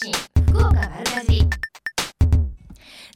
[0.00, 0.12] 信
[0.52, 1.40] 福岡丸かじ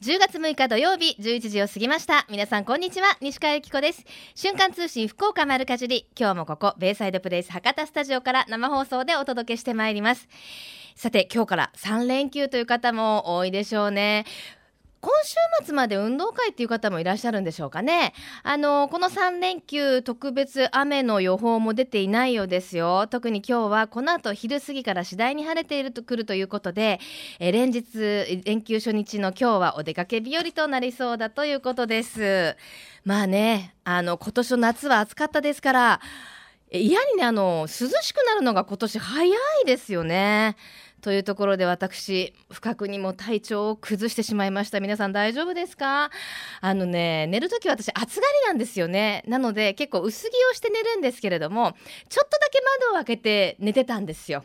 [0.02, 2.26] 10月6日土曜日11時を過ぎました。
[2.28, 4.05] 皆さんこんにちは西川由紀子です。
[4.34, 6.08] 瞬間通信福岡丸かじり。
[6.18, 10.27] 今日もここベイサイドプレイス博多スタジオから生放送でお届けしてまいります。
[10.96, 14.25] さて今日から3連休という方も多いでしょうね。
[15.03, 15.34] 今週
[15.64, 18.14] 末まで運動会っていう方もいらっしゃるんでしょうかね。
[18.45, 23.09] あの、この3連休特別雨の予報も出ていないようですよ。
[23.09, 27.01] 特に今日はこの後昼過ぎから次第に晴れているとくるということで、
[27.41, 27.84] え連日
[28.45, 32.56] 連休初日の今日はお出かけ日和となりそうだということです。
[33.05, 36.00] まあね、あの、今年の夏は暑かったですから、
[36.70, 40.56] 嫌にね、あの、涼しくなるのが今年早いですよね。
[41.02, 44.80] というところで私不覚にも体調を崩してしまいました。
[44.80, 46.11] 皆さん大丈夫ですか？
[46.61, 49.25] あのね寝る時は私暑がりなんですよね。
[49.27, 51.75] なので結構薄着をして寝るんですけれども
[52.09, 54.45] ちょっとだけ窓を開けて寝てたんですよ。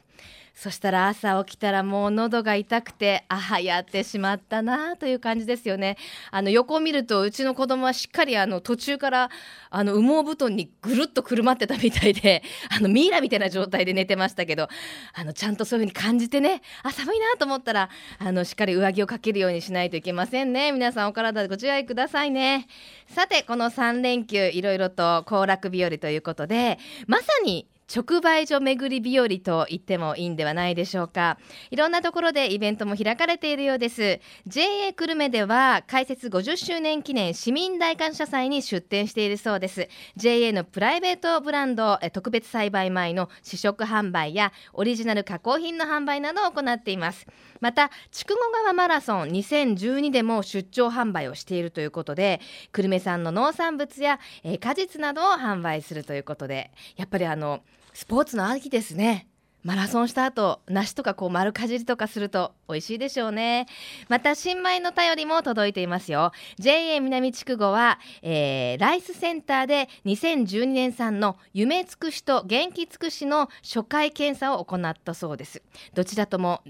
[0.57, 5.97] そしたら朝起きたらもう喉が痛くてああやってしまったなという感じですよね。
[6.31, 9.29] あの横を見るとうちの子供はしっかりあの途中から
[9.69, 12.41] あの羽毛布団にぐるっとくるまってたみたいで
[12.75, 14.67] あのミイラみたいな状態で寝てましたけど
[15.13, 20.71] あのちゃんとそういう風に感じてねあ寒いなと思ったらあのしっかり上着をかけるようにしないといけませんね。
[20.71, 22.67] 皆さんお体ご自愛くださいね。
[23.07, 31.37] さてこの3連休いろいろと行楽日和ということでまさに直売所巡り日和と言ってもいいんではないでしょうか。
[31.71, 34.19] いろんなところでイベントも開かれているようです。
[34.45, 39.87] JA 久留米では開設50周年記念市民大感謝祭に出展しているそうです。
[40.17, 47.25] JA のプライベートブランド特別栽培米の試食販売やオリジナル加工品の販売などを行っています。
[47.59, 52.41] また筑後川マラソン2012でも出張販売をしているということで
[52.71, 57.61] 久留米産の農産物や、えー、果実などを販売するということでやっぱりあの
[57.93, 59.27] スポーツの秋ですね。
[59.63, 63.65] マラソンした後梨とかこう丸かじりとかすると美味しいでしょうね。
[64.07, 66.31] また新米の便りも届いていますよ。
[66.57, 75.61] JA 南筑後は、えー、ライスセンターで2012年産の夢尽くしと元気尽くしの初回検査を行ったそうです。
[75.93, 76.61] どちらとも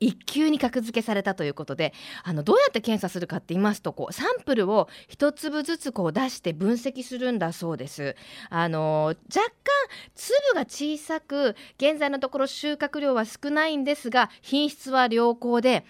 [0.00, 1.92] 一級に格付けされたということで
[2.24, 8.16] あのどうやって検査するかって言いますとこうサンプルを一粒ずつこう出して分析するんだそうです。
[8.50, 9.54] あの若干
[10.14, 15.84] 粒が小さく現在のところ収穫量は少ないんですが品質は良好で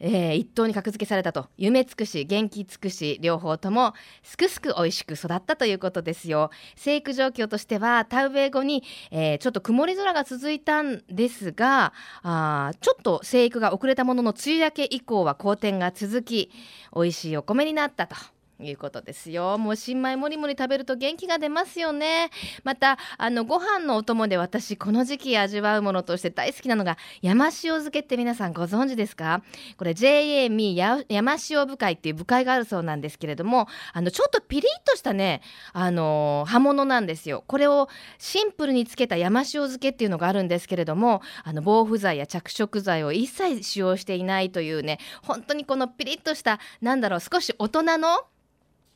[0.00, 1.48] えー、一等に格付けされたと。
[1.56, 6.50] 夢尽くし元気尽くし両方ともすくすく美味しく育ったということですよ。
[6.76, 11.92] 生育状況としては田植え後に、えー、ちょっと曇り空が続いたんですが
[12.22, 16.50] あちょっと生育が遅れたものの梅雨明け以降は好転が続き
[16.94, 18.37] 美味しいお米になったと。
[18.60, 19.56] いうことですよ。
[19.58, 22.30] もう新米もりもり食べると元気が出ますよね。
[22.64, 29.42] またあのご飯のお供で私この時期味わうものとして大好きなのが山塩漬けって皆さんご存知ですか？
[29.76, 35.40] これ JA ミー山塩部会っていう部会があるそうなんですけれどもあのちょっとピリッとしたね
[35.72, 37.44] あの葉物なんですよ。
[37.46, 37.88] これを
[38.18, 48.18] シンプルにつけた山塩漬けっていうのがあるんですけれどもあの防腐剤や着色剤を一切使用していないというね本当にこのピリッとしたなんだろう少し大人の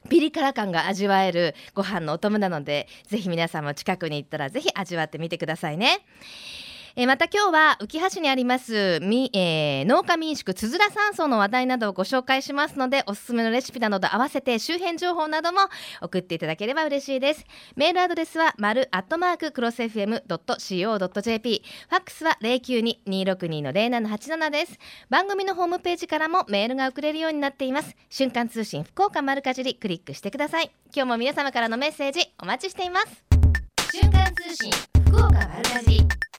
[0.09, 6.01] ピリ辛感が味わえるご飯のお供なのでぜひ皆さんも近くに行ったらぜひ味わってみてくださいね。
[6.97, 15.61] えー、また今日は浮橋にありますみ、えー、農家民宿つづら山荘の話題などをご紹介しますのでおすすめのレシピなどと合わせて周辺情報なども
[16.01, 17.45] 送っていただければ嬉しいです。
[17.77, 24.79] メールアドレスは丸アットマーククロス FM.co.jp ファックスは092-262の0787です。
[25.09, 27.97] 番組のホームページからもメールが送れるようになっています。
[28.11, 30.73] 瞬間通信福岡丸かじりクリックしてください。
[30.95, 33.25] 今日も皆様からのメッセージお待ちしています。
[33.93, 34.71] 瞬間通信
[35.07, 36.32] 福岡丸かじり。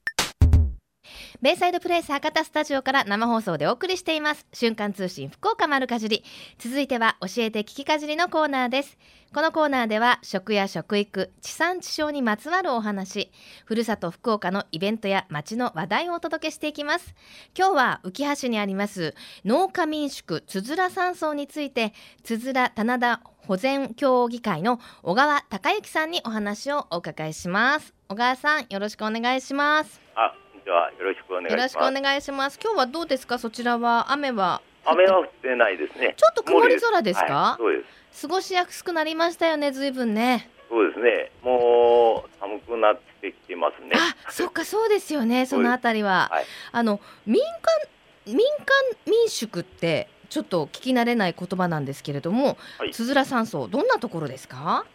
[1.44, 4.46] ベイサイドプレイス博多スタジオから生放送でお送りしています。
[4.54, 6.24] 瞬間通信福岡丸かじり。
[6.58, 8.96] 続いては教えて聞きかじりのコーナーです。
[9.34, 13.30] このコーナーでは食や食育地産地消にまつわるお話
[13.66, 17.14] ふるさと福岡のイベントや街の話題をお届けしていきます。
[17.54, 19.14] 今日は浮橋にあります
[19.44, 21.92] 農家民宿つづら山荘について
[22.22, 27.92] つづら棚田保全協議会の小川隆之さんにお話をお伺いします。
[28.08, 30.00] 小川さんよろしくお願いします。
[30.14, 30.90] あちは。
[30.98, 31.52] よろしくお願いします。
[31.52, 32.58] よろしくお願いします。
[32.62, 33.38] 今日はどうですか？
[33.38, 34.62] そちらは雨は。
[34.86, 36.14] 雨は降ってないですね。
[36.16, 37.26] ちょっと曇り空ですか？
[37.26, 38.22] はい、そうです。
[38.22, 39.70] 過ごしやすくなりましたよね。
[39.72, 40.50] ずいぶんね。
[40.70, 41.30] そうですね。
[41.42, 43.92] もう寒くなってきてますね。
[43.94, 45.46] あ、そっか、そうですよね。
[45.46, 46.28] そのあたりは。
[46.32, 47.52] はい、あの民間
[48.26, 48.42] 民間
[49.06, 54.86] 民宿ってちょっと聞き慣れない言葉なんですけれども、はい、つづら山荘どんなところですか？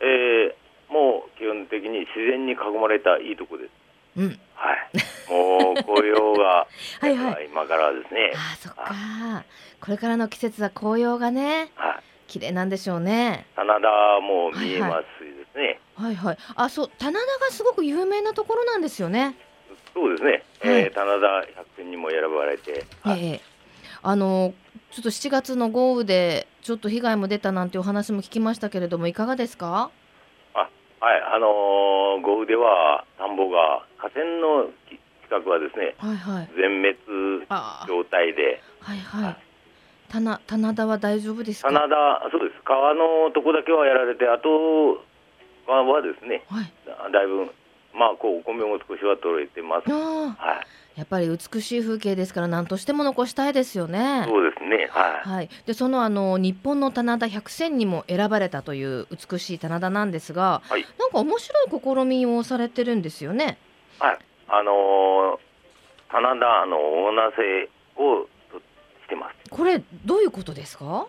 [0.00, 3.70] えー、もう基本的に自然に囲まれたいいところです。
[4.16, 4.40] うん。
[4.54, 5.30] はい。
[5.30, 6.66] もう紅葉が
[7.00, 7.46] はいはい。
[7.50, 8.32] 今からですね。
[8.34, 9.44] ああ、そっか。
[9.80, 12.02] これからの季節は紅葉がね、はい。
[12.26, 13.46] 綺麗なんでしょうね。
[13.54, 13.88] 棚田
[14.20, 15.80] も見えますしですね。
[15.96, 16.38] はいはい。
[16.56, 19.36] あ、そう、棚田がすごく有名なところなんですよね。
[19.94, 20.30] そうですね。
[20.30, 20.42] はい
[20.82, 23.40] えー棚田百選にも選ばれて、はいええ。
[24.02, 24.54] あの、
[24.90, 29.90] ちょっと7月の豪雨で、ちょっと被害も出たなんてお話も聞きましたけれども、いかがですか？
[30.98, 34.70] はい、あのー豪雨では田んぼが河川の
[35.26, 36.50] 近くはですね、はいはい。
[36.54, 37.46] 全滅
[37.88, 39.36] 状態で、はいはい。
[40.08, 41.68] 棚、棚田は大丈夫ですか？
[41.68, 45.02] 棚田、そうです、川のとこだけはやられて、あと
[45.66, 46.72] ははですね、はい。
[47.12, 47.50] だいぶ、
[47.98, 49.90] まあ、こうお米も少しは取れてます。
[49.90, 50.62] は
[50.94, 54.22] い、やっぱり美しい風景ですから、何としても残したいですよね。
[54.28, 55.28] そうですね、はい。
[55.28, 63.58] はい、でそのあの日本の棚田100選にも選ばれたという美しい棚田なんですが、はいなんか面白い試みをされてるんですよね。
[63.98, 65.46] はい、あのー
[66.08, 69.50] 棚田のオーナー制をとしてます。
[69.50, 71.06] これどういうことですか？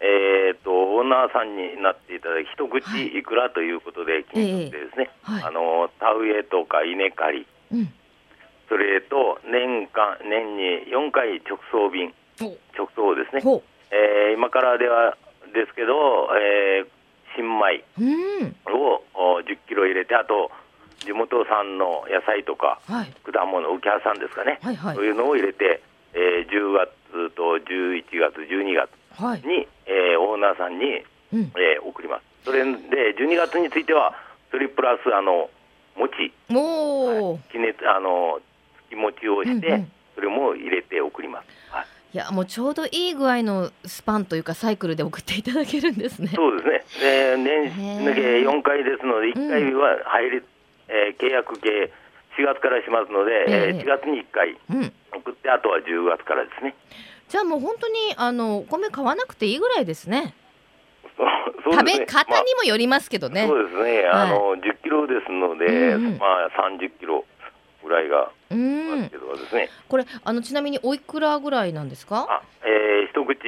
[0.00, 3.06] えー、とオーナーさんになっていただき、一口はい。
[3.18, 5.42] いくらということで金額でですね、はい。
[5.42, 7.92] あの田植えとか稲刈り、うん。
[8.68, 15.16] それと年間年に4回直送便、直送ですね、ほえー今からでは
[15.52, 16.88] ですけど、えー
[17.34, 17.82] 新米。
[18.72, 20.50] をお10キロ入れて、あと
[21.04, 25.82] 地元産の野菜とかはい果物、浮き葉さんですかね、はいはいそういうのを入れて、
[26.14, 28.90] えー10月と11月、12月
[29.20, 29.40] はい。
[29.42, 31.02] に、えーオーナーさんに、
[31.32, 31.52] うん。
[31.56, 32.24] えー送ります。
[32.44, 34.14] それで12月については、
[34.50, 35.50] それプラスあの
[35.96, 38.40] 餅、おお、きねあの
[38.88, 41.46] 月餅をして、うんうんそれも入れて送ります。
[41.70, 46.30] はいいやもうちょうどいい具合のスパンというかサイクルで送っていただけるんですね。
[46.34, 46.68] そうです
[47.02, 47.36] ね。
[47.36, 50.42] で年へー抜け4回ですので、1回は入り、
[50.88, 51.92] えー契約系
[52.38, 54.92] 4月からしますので、えええー4月に1回うん。
[55.16, 56.74] 送って、あとは10月からですね。
[57.28, 60.34] じゃあもう本当にあのお米買わなくていいぐらいですね。
[61.64, 63.46] 食べ方にもよりますけどね。
[63.46, 67.24] まあそうですね、はいあの10キロですので、うんうんまあ、30キロ
[67.82, 69.16] ぐらいがうありまんすけ。
[69.18, 72.26] どですね、これあのちなみにおいくらぐらいなんですか？
[72.28, 73.40] あえー一口3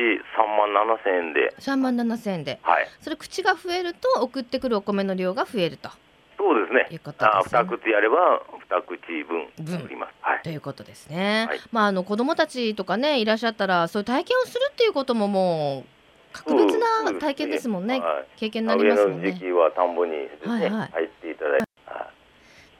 [0.56, 2.58] 万7千円で、3万7千円で。
[2.62, 5.90] はい、それ口が増えると送ってくるお米の量が増えると
[6.38, 6.86] そうですね。
[6.90, 7.60] いうことあですね。
[7.60, 8.40] 2口やれば
[8.70, 9.78] 2口分分。
[9.80, 10.14] 送ります。
[10.20, 10.42] はい。
[10.42, 11.46] ということですね。
[11.48, 11.60] はい。
[11.72, 15.84] まああの子供たちとかねいらっしゃったらそういう体験をするっていうことももう
[16.32, 17.98] 格別な体験ですもんね。
[18.00, 18.26] はい。
[18.36, 19.28] 経験になりますもんね。
[19.28, 20.90] 上の時期は田んぼにね、はいはい。
[20.92, 22.10] 入っていただいて、は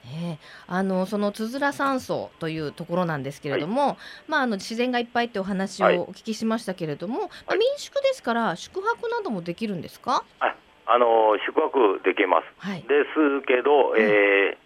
[0.05, 3.97] ねあのそのつづら山荘というところなんですけれども、
[4.27, 5.97] まああの自然がいっぱいってお話をはい。
[5.97, 7.59] お聞きしましたけれども、まあはい。
[7.59, 10.23] 民宿ですから宿泊などもできるんですか？
[10.41, 10.55] い、
[10.89, 12.45] ああの宿泊できます。
[12.57, 12.81] はい。
[12.81, 14.57] ですけど、えー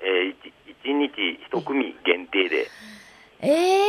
[0.00, 1.12] えー、1, 日
[1.52, 2.66] 1組限定で、
[3.40, 3.84] ええ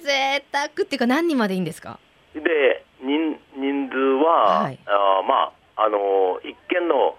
[0.00, 1.98] ー、贅沢っていうか何人までいいんですか？
[2.34, 7.16] で人人数は、はいあーまああの一軒の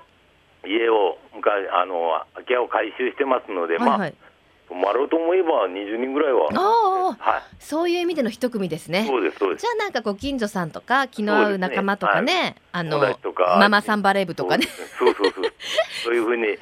[0.65, 4.11] 家を昔あの空き家を改修してますので、まあはいはい。
[4.11, 4.24] 泊まろ
[4.69, 9.05] うと思えば20人ぐらいは、ああ、はい、そういう意味での一組ですね。
[9.07, 9.61] そうですそうです。
[9.61, 13.57] じゃあなんかご近所さんとか気の合う仲間とかね、あの友達とか。
[13.59, 14.65] ママさんバレー部とかね。
[14.97, 15.53] そうですねそうそうそう。
[16.05, 16.57] そういうふうにで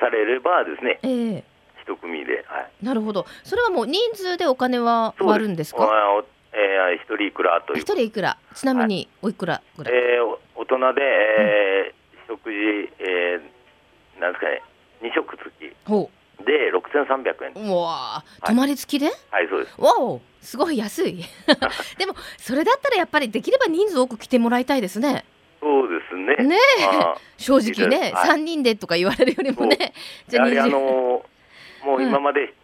[0.00, 0.98] されればですね。
[1.02, 1.44] ええ。
[1.82, 3.24] 一組で、はい、なるほど。
[3.44, 5.82] それはもう人数でお金は割るんですか？
[5.84, 7.80] あおえー一人いくらという。
[7.80, 8.36] 一人いくら？
[8.54, 9.94] ちなみにおいくらぐらい？
[9.94, 11.98] えーお大人で、えー
[12.28, 12.56] 食事、
[12.98, 14.62] えーなんですかね、
[15.02, 15.74] 2食付き。
[15.88, 16.10] ほ
[16.44, 17.68] で6300円、う。
[17.68, 19.06] うわあ、泊まり付きで？
[19.30, 21.24] はい、そうです、わお、すごい安い。
[21.98, 25.24] でもそれだったらやっぱりできれば人数多く来てもらいたいですね。
[25.60, 26.56] そうですね、ね
[27.36, 28.26] 正直ね、はい。
[28.28, 29.92] 三人でとか言われるよりもね。
[30.28, 32.54] じゃあやはりあ20のーもう今まで、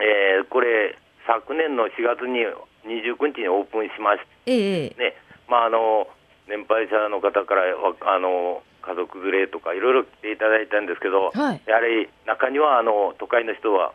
[0.00, 2.44] えーこれ、昨年の4月に
[2.84, 5.14] 29日にオープンしましえええてね、
[5.48, 6.08] まああの
[6.48, 11.62] 年配者の方からわあの家族連れとかいろいろ来ていただいたんですけど、えはい。
[11.66, 13.92] やはり中にはあの都会の人は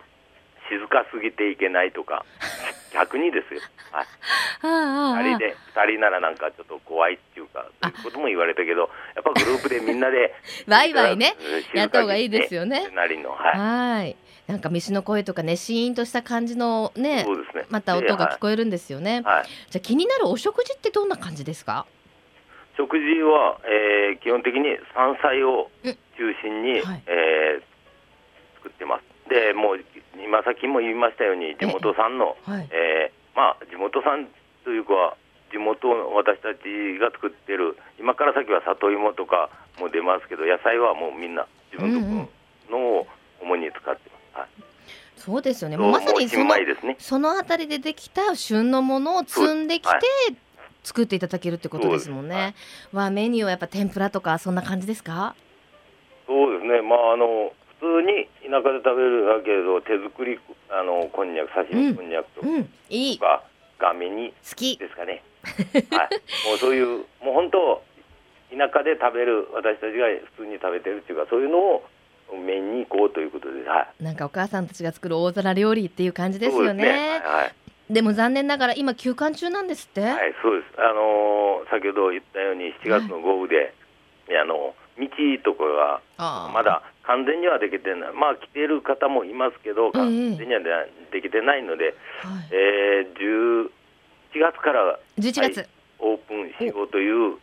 [0.70, 2.25] 静かすぎていけないとか、
[2.94, 4.06] 逆にですよ、はい、
[4.63, 10.34] ああああ2人で2人ならなんかちょっと怖いっていうか、そういうことも言われたけど、やっぱグループでみんなで
[10.67, 11.36] ワイワイね
[11.74, 14.15] やった方がいいですよねなりの、はい、はい。
[14.48, 17.65] なんか虫の声とかね、シーンとした感じのね、ね。
[17.70, 19.22] また音が聞こえるんですよね。
[19.25, 21.86] はい、はいじゃあ気になるお食事ってどんな感じですか？
[22.77, 27.63] 食事は、えー基本的に山菜を中心に、はいえー
[28.62, 29.29] 作ってます。
[29.29, 29.79] で、もう
[30.24, 32.67] 今さっきも言いましたように、地元産の、はい。
[32.72, 34.27] えーまあ、地元産
[34.63, 35.15] というか、
[35.51, 42.27] 地元の私たちが作ってる、今から先は里芋とかも出ますけど、野菜はもうみんな自分
[42.69, 43.07] のを
[43.41, 44.39] 主に使ってます。
[44.39, 44.48] はい
[45.17, 45.75] そうですよね。
[45.77, 46.96] まさにそのね。
[47.00, 50.01] そのあたりでできた旬のものを積んできて、はい
[50.88, 52.56] 作っていただけるってことですもんね。
[52.94, 55.36] わあメニューはやっぱ天ぷらとかそんな感じですか？
[56.25, 56.82] そうですね。
[56.82, 60.39] まああの普通に田舎で食べるだけど手作り
[60.70, 63.20] あのこんにゃく刺身こんにゃくとうん、いい。
[63.20, 63.44] か、
[63.77, 64.77] がめ煮好き。
[64.77, 65.24] ですかね。
[65.44, 65.51] は
[66.06, 66.10] い。
[66.48, 67.84] もうそういうもう本当
[68.50, 71.84] 田舎で食べる私たちが普通に食べてるっていうかそういうのを
[72.34, 74.03] メインに行こうということで、はい。
[74.03, 76.67] なんかお母さんたちが作る大皿料理っていう感じですよね。
[76.67, 77.22] そうですね。
[77.24, 77.53] はい。
[77.89, 80.01] でも残念ながら今休館中なんですって？
[80.01, 80.74] はい、そうです。
[80.77, 83.74] あのー先ほど言ったように7月の豪雨で、
[84.41, 85.08] あの道
[85.44, 85.63] とか
[86.17, 90.65] がまだ完全にはできてない、まあ来ている方もいますけど、完全にはで
[91.12, 91.94] できてないので、はい。
[92.51, 93.70] えー、11
[94.39, 95.58] 月から11月。
[95.58, 95.67] はい
[96.00, 97.38] オープンしようという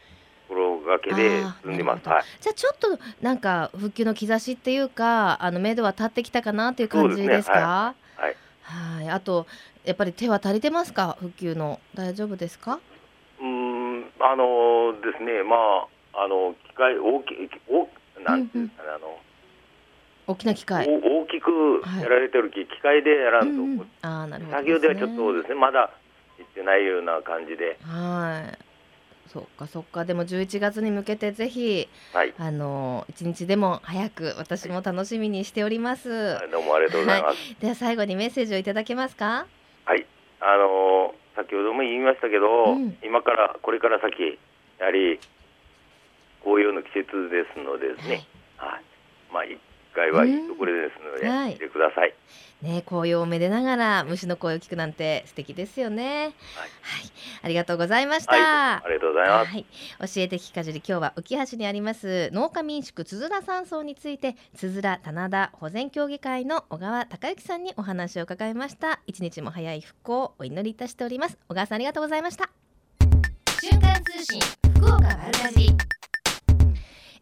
[0.49, 2.09] 心がけで進んでます。
[2.09, 2.23] はい。
[2.41, 7.95] じゃあちょっとなんか復旧の兆しっていうかあの目処は立ってきたかなっていう感じですか？
[8.17, 8.37] はい。
[8.63, 9.49] はいあと
[9.85, 11.17] やっぱり手は足りてますか？
[11.21, 11.81] 復旧の。
[11.95, 12.81] 大丈夫ですか？
[13.41, 15.57] うーん、あのーですね、ま
[16.15, 17.89] あ、あの機械大きいお
[18.23, 19.19] なんていうんですかね、あの
[20.27, 25.91] 大きな機械、お大きくやられてる機機械でやらんと、うんうん、ああなるほど作業ではちょっとですね、まだ
[26.39, 28.59] 行ってないような感じで、はい。
[29.31, 30.05] そっかそっか。
[30.05, 37.61] でも11月に向けてぜひはい、あの一日でも早く私も楽しみにしております、どうもありがとうございます。
[37.61, 39.25] では最後にメッセージをいただけますか？
[39.27, 39.47] はい、
[40.45, 42.97] あのー先ほども言いましたけど、うん。
[43.03, 44.39] 今からこれから先、
[44.79, 45.19] やはり
[46.43, 48.23] 紅葉の季節ですのでですね、
[48.57, 48.85] はい、
[49.33, 49.59] まあ一
[49.95, 51.37] 回はいいところですので、うん。
[51.37, 51.55] はい。
[51.55, 52.15] 来てください。
[52.65, 56.23] ね紅葉をめでながら虫の声を聞くなんて素敵ですよね。
[56.23, 56.33] はい、
[57.43, 59.51] ありがとうございました、はい、ありがとうございます。
[59.51, 69.01] はい、教えて聞かじり今日は浮橋にあります農家民宿つづら山荘についてつづら棚田保全協議会の小川隆之さんにお話を伺いました。
[69.07, 71.39] 一日も早い復興をお祈りいたしております。
[71.49, 72.51] 小川さんありがとうございました。
[73.61, 74.41] 瞬間通信
[74.77, 75.77] 福岡丸かじり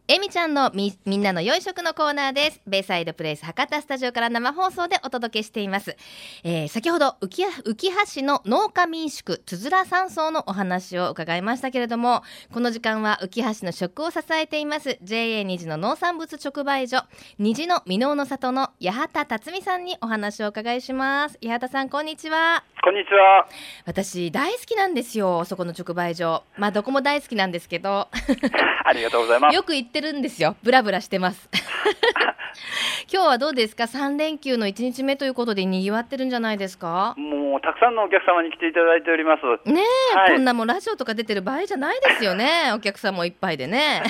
[0.09, 2.61] えみちゃんのみみんなの良い食のコーナーです。
[2.67, 5.95] ベイサイドプレイス博多スタジオから生放送でお届けしています、
[6.43, 17.03] えー先ほど浮き浮橋市の農家民宿つづら山荘のお話を伺いましたけれどもこの時間は浮橋の食を支えています JA 虹の農産物直売所
[17.39, 21.37] 虹の箕面の里の八幡辰巳さんにお話をお伺いします。
[21.41, 22.65] 八幡さんこんにちは。
[22.83, 23.47] こんにちは。
[23.85, 26.43] 私大好きなんですよそこの直売所。
[26.57, 28.09] まあどこも大好きなんですけど。
[28.85, 29.55] ありがとうございます。
[29.55, 30.55] よく行ってるんですよ。
[30.63, 31.47] ブラブラしてます。
[33.13, 37.13] 今日はどうですか？3連休の1日目ということでにぎわってるんじゃないですか？
[37.15, 39.69] もうたくさんのお客様に来ていただいております。
[39.69, 39.81] ね
[40.15, 40.31] え、はい。
[40.33, 42.71] こんなもんラジオとか出てる場合じゃないですよね。
[42.73, 44.01] お客さんもいっぱいでね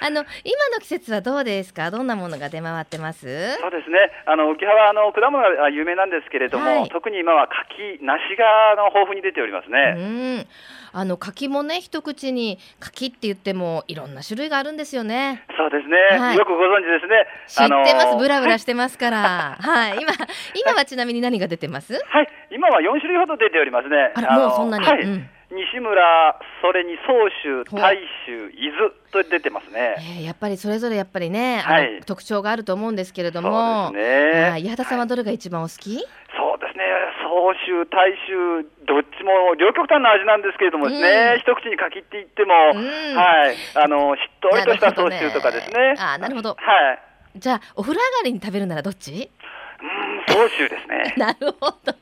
[0.02, 1.90] あの今の季節はどうですか？
[1.90, 3.56] どんなものが出回ってます？
[3.58, 4.10] そうですね。
[4.26, 6.88] あの浮葉はあの果物が有名なんですけれども、はい。
[6.88, 10.40] 特に今は柿、梨があの豊富に出ておりますうね。
[10.40, 10.46] ん。
[10.92, 15.44] あの柿もね一口に柿って言ってもいろんな種類があるんですよね。
[15.56, 16.36] そうですね、はい。
[16.36, 17.26] よくご存知ですね。
[17.46, 19.56] 知ってます、ブラブラしてますから。
[19.60, 19.98] はい。
[20.00, 20.12] 今
[20.54, 21.92] 今はちなみに何が出てます？
[21.94, 24.12] はい、今は4種類ほど出ておりますね。
[24.14, 25.02] あらのもうそんなに、はい。
[25.02, 29.96] うん西村、それに総州、大州、伊豆と出てますね。
[29.98, 35.98] えーやっぱりそれぞれやっぱりね、はい特徴があると思うんですけれども、そうですねはい八幡さんはどれが一番お好き？
[35.98, 36.84] そうですね、
[37.22, 40.96] 総州、大州、どっちも両極端な味なんですけれどもね、
[41.34, 45.94] うん一口にかきっていっても、うんはい、あのしっとりとした総州とかですね。
[45.98, 46.50] あーなるほど。
[46.50, 46.58] はい。
[47.36, 49.30] じゃあお風呂上がりに食べるならどっち？。
[49.82, 51.94] うん、総州ですね なるほど。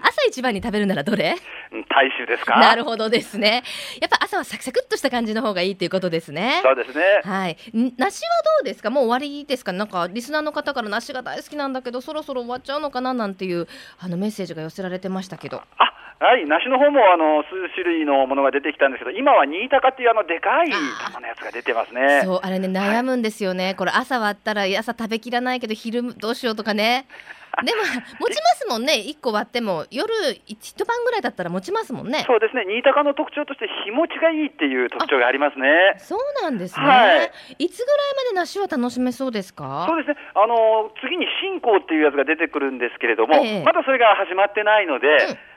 [0.00, 1.36] 朝一番に食べるならどれ？
[1.72, 2.58] うん大州ですか？
[2.58, 3.62] なるほどですね。
[4.00, 6.60] やっぱ朝はサクサクっとした感じの方がいいっていうことですね。
[6.62, 7.20] そうですね。
[7.24, 7.56] はい。
[7.76, 8.90] ん梨はどうですか？
[8.90, 9.72] もう終わりですか？
[9.72, 13.14] なんかリスナーの方から梨が大好きなんだけど、そろそろ終わっちゃうのかな？
[13.14, 13.68] なんていう
[13.98, 15.58] あのメッセージが寄せられてましたけど。
[15.78, 22.22] あ、はい、梨の方もあの数種類のものが出てきたんですけど、今は新高っていうあのでかい玉のやつが出てますね。
[22.24, 27.06] そうあれね悩むんですよね、これ朝割ったら朝食べきらないけど昼どうしようとかね。
[27.62, 27.82] でも
[28.18, 28.94] 持ちますもんね。
[28.94, 30.10] 1個割っても夜
[30.44, 32.24] 一晩ぐらいだったら持ちますもんね。
[32.26, 35.94] そうですね、新高の特徴として日持ちがいいっていう特徴がありますね。
[35.98, 37.22] そうなんですね、、は
[37.58, 37.68] い。
[37.70, 39.86] つぐらいまで梨は楽しめそうですか？
[39.88, 43.62] そうですね、あの次に信仰っていうやつが出てくるんですけれども、ええ。
[43.62, 45.06] まだそれが始まってないので、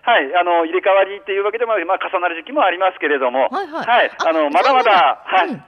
[0.07, 4.09] はい、あの入れ替わりっていうわけでも、まあ、重なる時期もありますけれども、はいはい。
[4.25, 5.63] あのまだまだ、はい、うん。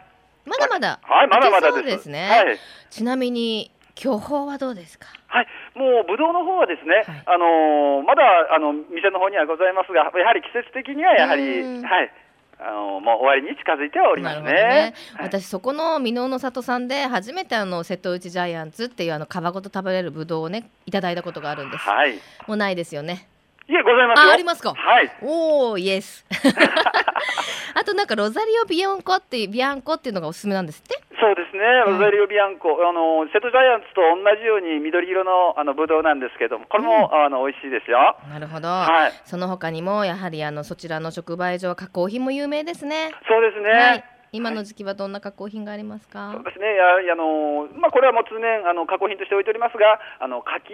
[0.46, 1.00] まだまだ。
[1.04, 1.84] はい、まだまだです。
[1.84, 2.58] ですね、はい。
[2.90, 5.08] ちなみに巨峰はどうですか？
[5.28, 7.24] はい、もうぶどうの方はですね、はい。
[7.26, 8.24] あのまだ
[8.56, 11.84] あの店の方にはございますが、やはり季節的にはやはり、うん。
[11.84, 12.12] はい、
[12.62, 14.54] あのもう終わりに近づいてはおりますね。
[14.54, 14.94] ね。
[15.18, 15.28] はい。
[15.28, 21.84] 私そこの箕面の里さんで初めてあの瀬戸内ジャイアンツっていうあの皮ごと食べれるぶどうをねいただいたことがあるんです。
[21.84, 22.16] はい。
[22.16, 22.20] い。
[22.48, 23.28] もうないですよね。
[23.78, 24.30] え、ございますよ。
[24.30, 24.74] あありますか？
[24.74, 25.12] はい。
[25.22, 26.26] おおイエス。
[27.76, 31.00] あとなんかロザリオビアンコっていうビアンコっていうのがおすすめなんですって？
[31.20, 38.16] そうですね、ロザリオビアンコ、あの瀬戸ジャイアンツと同じように緑色のあのブドウなんですけども、これも、あの美味しいですよ。
[38.32, 38.70] なるほど。
[38.70, 43.12] はいその他にもやはりあのそちらの直売所は加工品も有名ですね。
[43.28, 43.70] そうですね。
[43.72, 44.04] はい。
[44.32, 46.32] 今の時期はどんな加工品がありますか？
[46.34, 50.74] そうですね、やあのまあ、これはもう通年あの加工品として置いておりますが、あの柿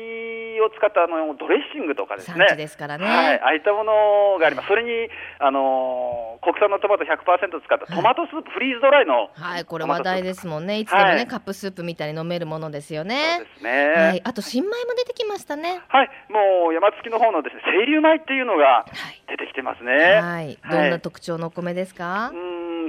[0.62, 3.06] を使ったあのドレッシングとかですね、産地ですからね。
[3.06, 5.10] はい、ああいったものがあります、それに
[5.40, 7.16] あの国産のトマト100%
[7.64, 10.80] 使ったトマトスープ、フリーズドライの、はい、これ話題ですもんね。
[10.80, 13.60] いつでもね、はいカップスープみたいに飲めるものですよそうねで。
[13.60, 15.82] すね、ははいい、、あと新米も出てきましたね。
[16.30, 19.22] もう山付の方のですね清流米っていうのがはい。
[19.28, 19.92] 出てきてますね。
[20.22, 22.32] はい、どんな特徴のお米ですか？
[22.34, 22.38] う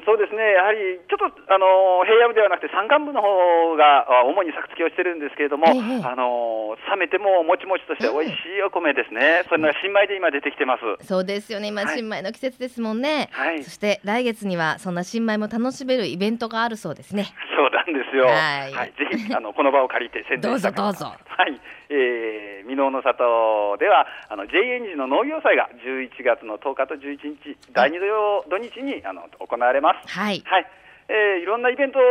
[0.04, 6.02] そうですね、やはりちょっとあの平野部ではなくて山間部の方があ主に作付けをしてるんですけれども、ええ。
[6.04, 11.06] あの冷めてももちもちとして美味しいお米ですね、それが新米で今出てきてます。
[11.06, 11.68] そうですよね。
[11.68, 11.96] 今、はい。
[11.96, 13.28] 新米の季節ですもんね。
[13.32, 13.62] はい。
[13.64, 17.34] そして来月にはそんな新米も楽しめるイベントがあるそうですね。
[17.56, 18.26] そうなんですよ。
[18.26, 18.92] はい。
[18.98, 21.06] ぜひあのこの場を借りて宣伝どうぞどうぞ。
[21.06, 30.08] はい、えー、箕面の里ではあの JA 時の農業祭が11月の10日と11日第2土曜土日にあの行われます。
[30.08, 30.42] はい。
[30.44, 30.66] はい。
[31.08, 32.02] えー、いろんなイベントを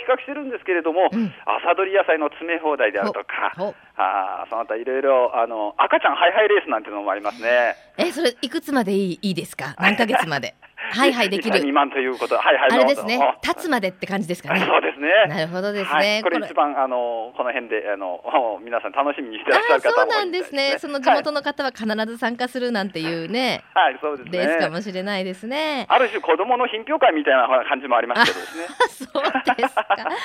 [0.00, 3.52] 企画してるんですけれども、うん朝どり野菜の詰め放題であるとか、
[3.96, 7.76] あーその他いろいろあの赤ちゃんハイハイレースなんていうのもありますね。
[7.98, 9.74] え、それいくつまでいいいいですか？
[9.78, 10.54] 何ヶ月まで。
[10.78, 11.72] はいはいできる2。
[11.72, 12.70] 万ということ、はいはい。
[12.72, 13.18] あれですね。
[13.42, 14.60] 立つまでって感じですかね。
[14.60, 15.08] そうですね。
[15.28, 18.20] なるほどですはい、こねこれれ一番あのこの辺であの
[18.62, 20.78] 皆さん楽しみにしてらっしゃる方もそうなんですね。
[20.78, 24.38] その地元の、の方は必ず参加するなんていうね、はい、はい、そうですね。
[24.38, 25.86] レースかもしれないですね。
[25.88, 28.66] ある種子供の品評会みたいな感じもありますけどですね。
[29.12, 29.84] そうですか。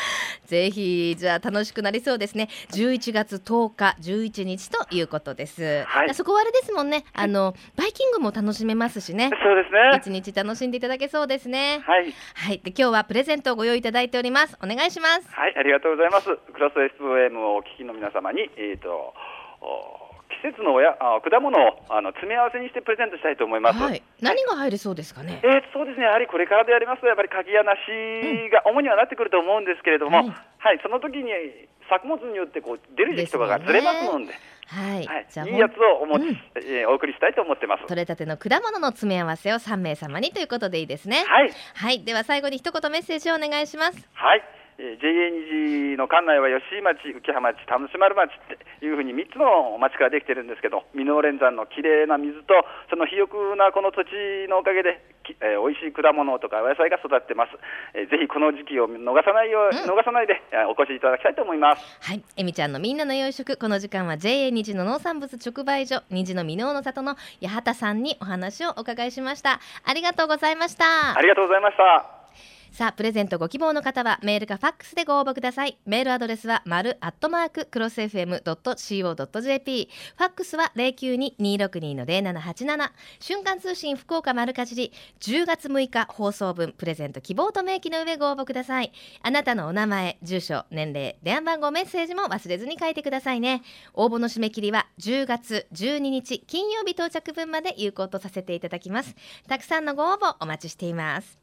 [0.46, 2.48] ぜひじゃあ楽しくなりそうですね。
[2.72, 5.84] 11月10日、11日ということです。
[5.86, 7.06] はいそこはあれですもんね。
[7.14, 9.30] あのバイキングも楽しめますしね。
[9.44, 9.92] そうですね。
[9.98, 11.82] 一日楽しんでいただけそうですね。
[11.88, 12.14] はい。
[12.36, 12.60] はい。
[12.60, 14.58] で今日はプレゼントをご用意いただいております。
[14.62, 15.32] お願いします。
[15.32, 16.28] はい、ありがとうございます。
[16.52, 19.14] クロス FM をお聞きの皆様に、えっ、と、
[19.64, 20.12] お
[20.44, 23.80] 季節のおやあ果物をあの詰め合わせにしてプレゼントしたいと思います。
[23.80, 24.04] はい。
[24.20, 25.40] 何が入りそうですかね？
[25.44, 27.80] えーそうですね、やはりこれからでありますと、やっぱり柿や梨
[28.52, 31.32] が主にはなってくると思うんですけれども、はいはい、その時に
[31.90, 34.36] 作物によってこう出る時期とかがずれますので、
[34.68, 35.06] はい。
[35.06, 37.86] はい、じゃあいいやつをお持ち、うんえーお送りしたいと思ってます。
[37.88, 41.24] 取れたての果物の詰め合わせを3名様にということでいいですね。
[41.28, 42.04] はい、はい。
[42.04, 44.10] では最後に一言メッセージをお願いします。
[44.14, 44.44] はい。
[44.78, 45.30] えー JA
[45.94, 52.54] 虹の管内は吉井町、浮浜町、田主丸町っていうふうに3つの町からできてるんですけど、箕面連山のきれいな水と、
[52.90, 54.10] その肥沃なこの土地
[54.50, 57.52] のおかげで、きえー美味しい果物とかお野菜が育ってます。
[57.94, 61.84] えーぜひこの時期を逃さないよう、うん逃さないでえーお越しいただきたいと思います。
[62.02, 72.23] はい、えみちゃんのみんなの養殖この時間は JA 虹の農産物直売所虹の箕面の里の八幡さんにお話をお伺いしましたありがとうございましたありがとうございました。
[72.74, 75.78] さあプレゼントご希望の方はメールかファックスでご応募ください。
[75.86, 84.92] メールアドレスは丸アットマーククロス FM.co.jp ファックスは092-262-0787瞬間通信福岡丸かじり。
[85.20, 88.92] 10月6日放送分プレゼント希望と明記の上ご応募ください。
[89.22, 93.62] あなたのお名前住所年齢電話番号メッセージも忘れずに書いてくださいね。
[93.94, 99.16] 応募の締め切りは10月12日金曜日到着分まで有効とさせていただきます。
[99.48, 101.43] たくさんのご応募お待ちしています。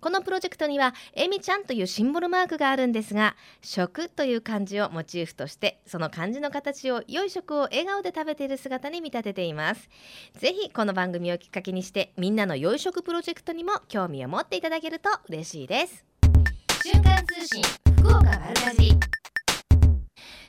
[0.00, 9.88] このプロジェクトにはえみちゃんというシンボルマークがあるんですが食という漢字をモチーフとしてその漢字の形を良い食を笑顔で食べている姿に見立てています。
[10.38, 16.04] ぜひこの番組をきっかけにしてみんなの良い食プロジェクトにも興味を持っていただけると嬉しいです。
[16.84, 17.62] 瞬間通信
[17.96, 19.27] 福岡丸かじ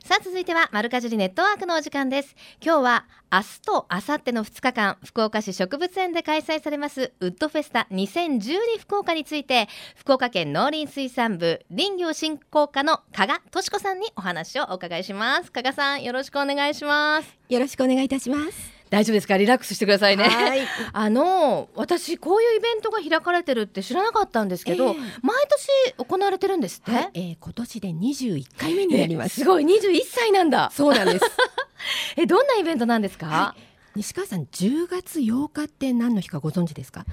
[0.10, 2.36] さあ続いては丸かじりネットワークのお時間です。
[2.66, 15.52] 今日は明日と明後日の2日間福岡市植物園で開催されますウッドフェスタ2012福岡について福岡県農林水産部林業振興課の加賀敏子さんにお話をお伺いします。
[15.52, 17.38] 加賀さんよろしくお願いします。
[17.48, 18.79] よろしくお願いいたします。
[18.90, 19.38] 大丈夫ですか？
[19.38, 20.24] リラックスしてくださいね。
[20.24, 20.62] はい。
[20.94, 24.94] あの私こういうイベントが開かれてるって知らなかったんですけど、ええ。
[25.22, 29.36] 毎年行われてるんですって、はい、えー今年で21回目になります。
[29.42, 29.66] すごい。
[29.66, 30.72] 21歳なんだ。
[30.74, 31.26] そうなんです。
[32.18, 33.56] えどんなイベントなんですか、は
[33.96, 37.06] 西川さん10月8日って何の日かご存知ですか、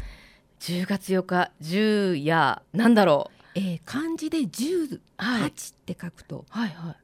[0.61, 5.49] 10月8日10やなんだろえー漢字で18はい。
[5.49, 5.53] っ
[5.87, 6.97] て書くとうはいはい。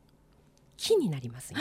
[0.77, 1.61] 木になりますね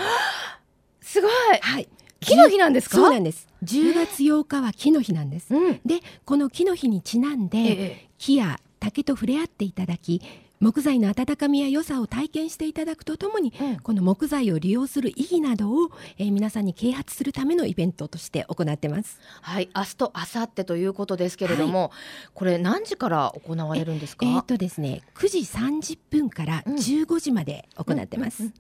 [1.02, 1.32] すごい。
[1.62, 1.88] はい
[2.22, 2.98] 木の日なんですか？
[2.98, 3.48] そうなんです。
[3.64, 5.54] 10月8日は木の日なんです。
[5.54, 5.82] うん。
[5.86, 8.10] でこの木の日にちなんで、ええ。
[8.18, 10.22] 木や竹と触れ合っていただき
[10.62, 13.80] 木材の温かみや良さを体験していただくとともに、うん。
[13.80, 19.20] この木材を利用する意義などを、えー皆さんに啓発するためのイベントとして行ってます。
[19.42, 19.70] はい。
[19.76, 21.92] 明日と明後日ということですけれども、
[22.36, 24.26] これ何時から行われるんですか？
[24.26, 26.76] えー、とですね9時30分からうん。
[26.76, 28.52] 15時まで行ってます、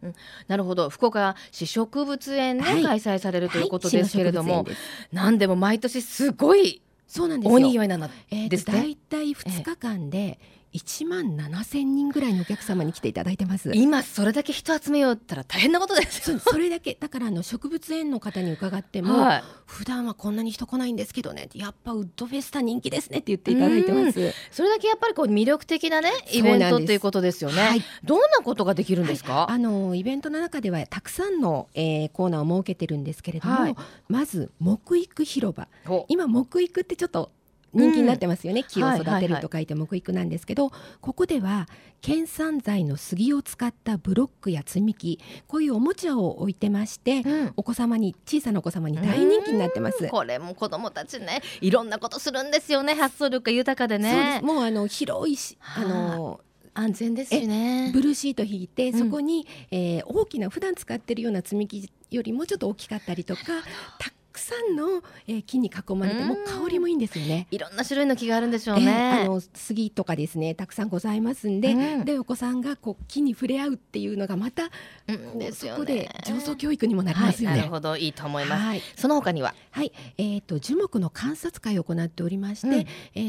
[0.48, 0.90] なるほど。
[0.90, 2.84] 福岡市植物園ではい。
[2.84, 4.64] 開催されるということですけれども、はい。
[4.64, 4.76] 市の植物園で
[5.12, 7.56] すなんでも毎年すごいそうなんですよ。
[7.56, 10.40] 大にぎわいなんえーですねと大体2日間で
[10.74, 13.72] 1万7千人ぐらいのお客様に来ていただいてます。
[13.74, 16.40] 今それだけ人集めようったら大変なことですよ。
[16.40, 19.44] それだけだからあの植物園の方に伺っても、はい。
[19.66, 24.34] 普段はこんなに人来ないんですけどねやっぱウッドフェスタ人気ですねって言っていただいてます。
[24.52, 27.82] それだけやっぱりこう魅力的なねイベントということですよね、はい。
[28.04, 33.76] どんなことができるんですか、あのイベントの中ではたくさんの、えーコーナーを設けてるんですけれども、はい。
[34.08, 35.68] まず木育広場。
[35.86, 37.32] ほ今木育ってちょっと
[37.74, 41.68] 人気になってますよね、木を育てると書いて木育なんですけど、ここでは
[42.02, 47.54] 県産材の杉を使ったブロックや積み木こういうおもちゃを置いてまして、うん。
[47.58, 50.08] お子様に小さなお子様に大人気になってます。
[50.08, 54.38] これも子供たちねいろんなことするんですよね発想力が豊かでね。
[54.40, 54.46] す。
[54.46, 56.16] もうあの広いしあはあ。
[56.18, 56.42] の
[56.74, 57.92] 安全ですしね。
[57.94, 59.00] ブルーシート引いて、うん。
[59.00, 63.42] そこに、えー大きな普段使ってるような積み木よりもちょっと大きかったりとか
[64.42, 66.28] さんの、えー木に囲まれてうん。
[66.30, 67.48] もう香りもいいんですよね。
[67.52, 72.06] いろんな種類の木があるんでしょうえーね、あの杉とかですねたくさんございますんで,、うん。
[72.06, 74.64] でお子さんがこう木に触れ合うっていうのがまた、
[75.08, 75.78] うんこうですよね。
[75.78, 77.68] そこで上層教育にもなりますよはい、なね。
[77.70, 78.82] るほどいいと思います、はい。
[78.96, 79.54] その他には？
[79.72, 82.74] はい、えー、と樹木の観察会を行っておりまして、うん。
[83.16, 83.22] え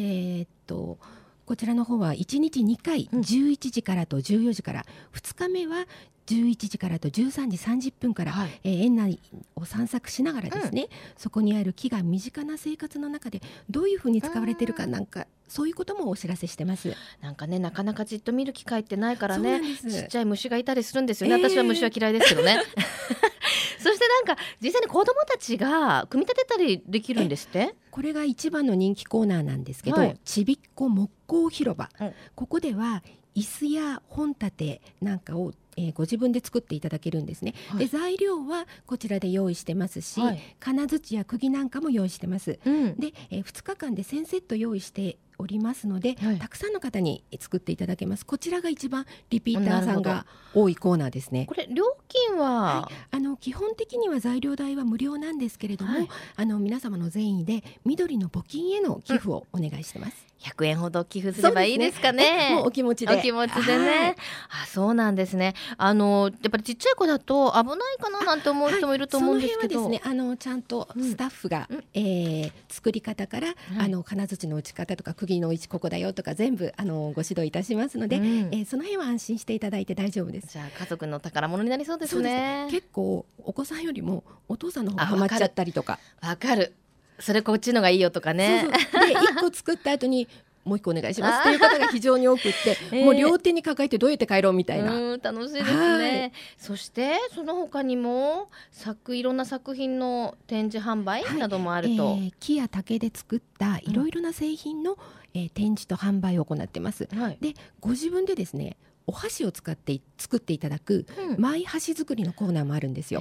[0.43, 0.99] ー、と
[1.47, 3.21] こちらの方は1日2回、うん。
[3.21, 5.87] 11時からと14時から2日目は
[6.27, 7.57] 11時からと13時
[7.89, 8.61] 30分から、はい。
[8.65, 9.19] えー園内
[9.57, 16.97] を散策しながらですね、そこにある木が身近な生活の中でどういうふうに使われているかなんか、そういうこともお知らせしてます。
[17.21, 19.61] なんかねなかなかじっと見る機会ってないからね。
[19.77, 21.51] ちっちゃい虫がいたりするんですよね、えー。
[21.51, 22.63] 私は虫は嫌いですけどね。
[23.79, 27.75] そしてなんか実際に子供たちが組み立てたりできるんですって？
[27.91, 30.19] これが一番の人気コーナーなんですけど、はい。
[30.25, 32.15] ちびっこ木工広場、うん。
[32.35, 33.03] ここでは
[33.37, 37.81] 椅子や本立てなんかを、えーご自分で作っていただけるんですね、はい。
[37.81, 40.41] で材料はこちらで用意してますし、はい。
[40.59, 42.59] 金槌や釘なんかも用意してます。
[42.65, 42.97] うん。
[42.97, 46.39] で、え2日間で1000セット用意しておりますので、はい。
[46.39, 48.25] たくさんの方に作っていただけます。
[48.25, 51.47] こちらが一番リピーターさんが多いコーナーですね。
[51.47, 56.09] これ料金は、あの基本的には材料代は無料なんですけれども、はい。
[56.37, 60.27] あの皆様の善意で緑の募金への寄付をお願いしてます。
[60.43, 62.51] 100円ほど寄付すればいいですかね。
[62.55, 63.17] もうお気持ちで。
[63.17, 63.81] お気持ちではい。
[63.81, 64.17] ね。
[64.63, 65.55] あ、そうなんですね。
[65.77, 69.75] あのやっぱりちっちゃい子だと危ないかななんて思う人もいると思うんですけど。
[69.75, 80.49] その辺はですね、あのちゃんとスタッフが、うんえー作り方から、あの金槌の打ち方とか釘の位置ここだよとか全部あのご指導いたしますので、うんえーその辺は安心していただいて大丈夫です。
[80.53, 82.69] じゃあ家族の宝物になりそうですそうですね。
[82.71, 86.75] 結構お子さんよりもお父さんの方があハマっちゃったりとか、わかる。
[87.19, 88.63] それこっちのがいいよとかね。
[88.65, 90.27] そうそうで一個作った後に
[90.65, 94.95] もう一個お願いしますっていう方が非常に多くって、え ーもう両手に抱えてどうやって帰ろうみたいな。
[94.95, 96.33] うん楽しいですはね。
[96.57, 102.17] そしてその他にも作いろんな作品の展示販売はいなどもあると。
[102.21, 104.97] えー木や竹で作ったいろいろな製品の、
[105.35, 107.09] えー展示と販売を行ってます。
[107.15, 107.39] はい。
[107.41, 111.41] でご自分でですねお箸を使って作っていただくうん。
[111.41, 113.21] マイ箸作りのコーナーもあるんですよ。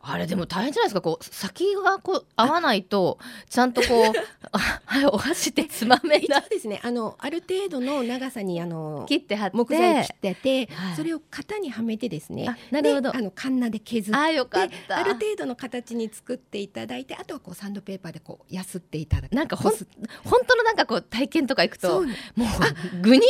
[0.00, 1.00] あれでも大変じゃないですか。
[1.00, 4.12] こう先がこう合わないとちゃんとこう
[4.52, 10.96] あはいお箸でつまめ一な応ですねあのある程度の長さにあの切って木材切ってて、はい。
[10.96, 12.46] それを型にはめてですね。
[12.48, 13.12] あなるほど。
[13.12, 14.98] であのカンナで削ってあよかっでた。
[14.98, 19.32] ある程度の形に作っていただいてあとはこうサンドペーパーでこうやすっていただく。
[19.32, 23.22] なんかほん本当のなんかこう体験とか行くともうグニグニの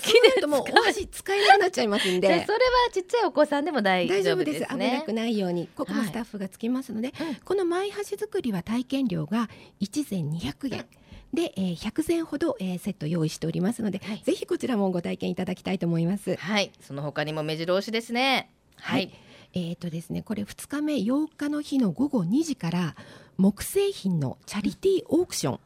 [0.00, 2.28] 木ででもうお箸使えなくなっちゃいますんで。
[2.28, 2.46] それは
[2.92, 4.58] ちっちゃいお子さんでも大大丈夫でです。
[4.64, 5.68] す危なねくないように。
[5.76, 7.34] ここもスタッフがつきますので、うん。
[7.36, 9.48] このマイ箸作りは体験料が
[9.80, 10.86] 1膳200円。
[11.32, 14.22] で、えー100膳ほど、えーセット用意しておりますので、はい。
[14.24, 16.36] ぜひこちらもご体験いただきたいと思います。
[16.36, 16.72] はい。
[16.80, 18.50] その他にも目白押しですね。
[18.76, 19.12] はい、
[19.54, 22.96] えーとですね、これ2日目8日の日の午後2時から
[23.36, 25.60] 木製品のチャリティーオークション、こ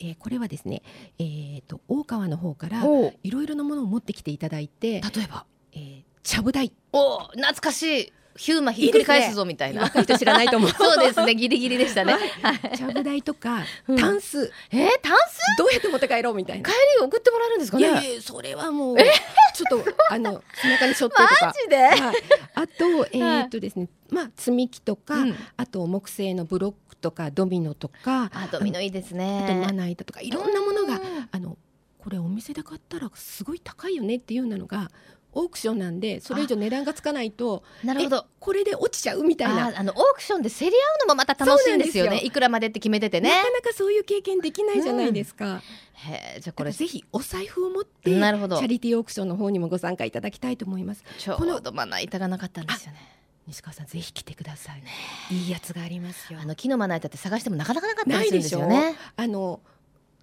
[0.00, 0.82] えーこれはですね、
[1.18, 2.82] えー、と大川の方から
[3.22, 5.44] いろいろなものを持ってきていただいて、例えば？
[5.72, 6.72] えーちゃぶ台。
[6.92, 8.12] お懐かしい。
[8.36, 9.82] ヒューマひっくり返すぞみたいな。
[9.82, 10.70] 若い人知らないと思う。
[10.78, 12.12] そうですね、ギリギリでしたね。
[12.12, 12.18] は
[12.72, 12.76] い。
[12.76, 13.98] ちゃぶ台とかうん。
[13.98, 15.40] タンス、えー、タンス？
[15.58, 16.70] どうやって持って帰ろうみたいな。
[16.70, 17.82] 帰り送ってもらえるんですかね？
[17.82, 21.46] いやいやそれはもう、ちょっとあの背中に背負ってとか。
[21.46, 21.76] マジで？
[21.76, 22.16] はい、
[22.54, 25.34] あとえーっとですね、まあ積み木とか、うん。
[25.56, 29.62] あと木製のブロックとかドミノとかあ、ドミノいいですあとね。
[29.66, 31.56] まな板とかいろんなものがうんあの
[31.98, 34.90] これお店で買ったらすごい高いよねっていうのが
[35.32, 38.30] オークションなんでそれ以上値段がつかないとなるほどえ。
[38.40, 42.20] これで落ちちゃうみたいなああのオークションで競り合うのもまた楽しいんですよね。
[42.24, 43.30] いくらまでって決めててね。
[43.30, 45.62] なかなかそういう経験できないじゃないですか。
[45.92, 51.04] へえ、じゃあこれぜひお財布を持ってチなるほどャリティーオークションの方にもご参加いただきたいと思います。
[51.18, 53.19] ちょうどまな板がなかったんですよね。
[53.50, 54.82] 西川さんぜひ来てください。
[55.34, 56.38] いいやつがありますよ。
[56.40, 58.94] あの木のまな板って探してもなかなかなかったなりするんですよね。
[59.16, 59.60] あの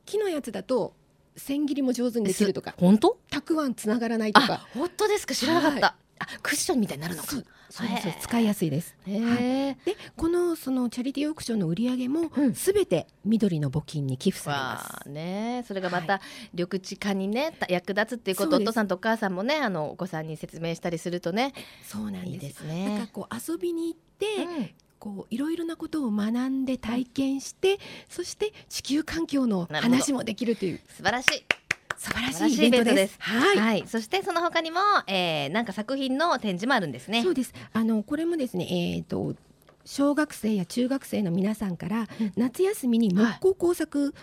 [0.05, 0.93] 木のやつだと
[1.35, 3.17] 千切りも上手にできるとか、本当？
[3.29, 4.67] たくあんつながらないとかあ、。
[4.73, 5.35] 本当ですか？
[5.35, 5.95] 知らなかった。
[6.19, 7.29] あ、クッションみたいになるのか。
[7.31, 7.87] そうそう
[8.21, 8.95] 使いやすいです。
[9.05, 9.77] へはいえ。
[9.85, 15.09] でこのそのチャリティーオークションの売り上げもうんすべて緑の募金に寄付されまわあす。
[15.09, 16.21] ねそれがまた
[16.53, 21.53] 緑地化にねた役立つっていうことお父さんとお母さんもねあのお子さんに説明したりするとね
[21.83, 22.31] そうなんです。
[22.31, 23.09] いいですなんかね。
[23.11, 27.77] こう遊びに行って、うんこういろいろなことを学んで体験して、
[28.09, 31.66] そして地球環境の話もできるという素晴らしい。
[31.97, 33.15] 素晴らしいイベントです。
[33.19, 33.83] はい、はい。
[33.87, 37.33] そしてその他にも、えー、なんか作品の展示もあるんですねそう。
[37.33, 37.53] です。
[37.73, 39.35] あのこれもですね、えっ、と
[39.83, 44.13] 小学生や中学生の皆さんからうん夏休みに木工工作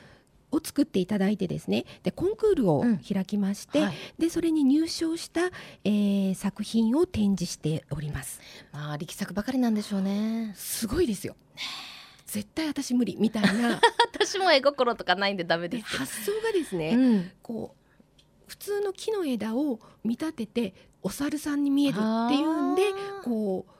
[0.52, 5.50] を作っていただいてですね、でコンクールをうん開きまして、はいでそれに入賞した、
[5.84, 8.40] えー作品を展示しております。
[8.72, 10.52] まあ力作ばかりなんでしょうね。
[10.54, 11.34] すごいですよ。
[12.26, 13.80] 絶対私無理みたいな。
[14.12, 15.96] 私も絵心とかないんでダメでです。
[15.96, 17.30] 発想がですね、うん。
[17.42, 17.84] こう
[18.46, 22.82] 普通の木の枝を見立ててお猿さんに見えるっていうんで
[23.22, 23.72] こう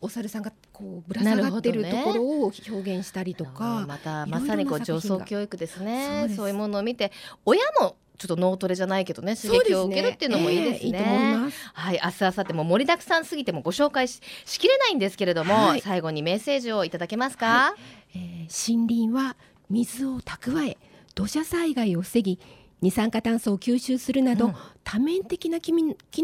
[0.00, 6.28] お猿さんがこうぶら下がってるところを表現したりとか、またまさにこう上層教育ですね。
[6.34, 7.12] そういうものを見て
[7.44, 10.78] 親もちょっと脳トレじゃないけどね刺激を受けるっていうのもいいですね。
[10.84, 11.52] ええいいい。
[11.74, 17.46] はい、明日明後日も盛りだくさんすぎてもご紹介ししきれないんですけれども、はい最後にメッセージをいただけますか？
[17.46, 17.74] は
[18.14, 19.36] えー森林は
[19.70, 20.76] 水を蓄え
[21.14, 22.38] 土砂災害を防ぎ
[22.82, 24.54] 二酸化炭素を吸収するなど、うん。
[24.84, 25.72] 多面的な機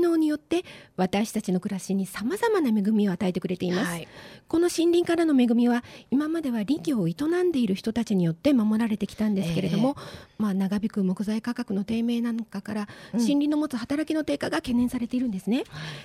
[0.01, 0.65] 能によって
[0.97, 4.09] 私たちの暮らしにさまざまな恵みを与えてくれています、はい。
[4.49, 9.97] この森林からの恵みは今までは林業を営んでいる人たちによって守られてきたんですけれども、
[10.39, 13.21] まあ、長引く木材価格の低迷なんかからうん。
[13.21, 15.63] 森林の持つ働きの低下が懸念されているんですね。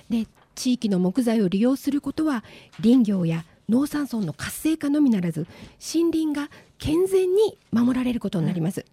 [0.08, 2.44] で地域の木材を利用することは
[2.80, 5.48] 林業や農産村の活性化のみならず
[5.94, 8.84] 森林が健全に守られることになります。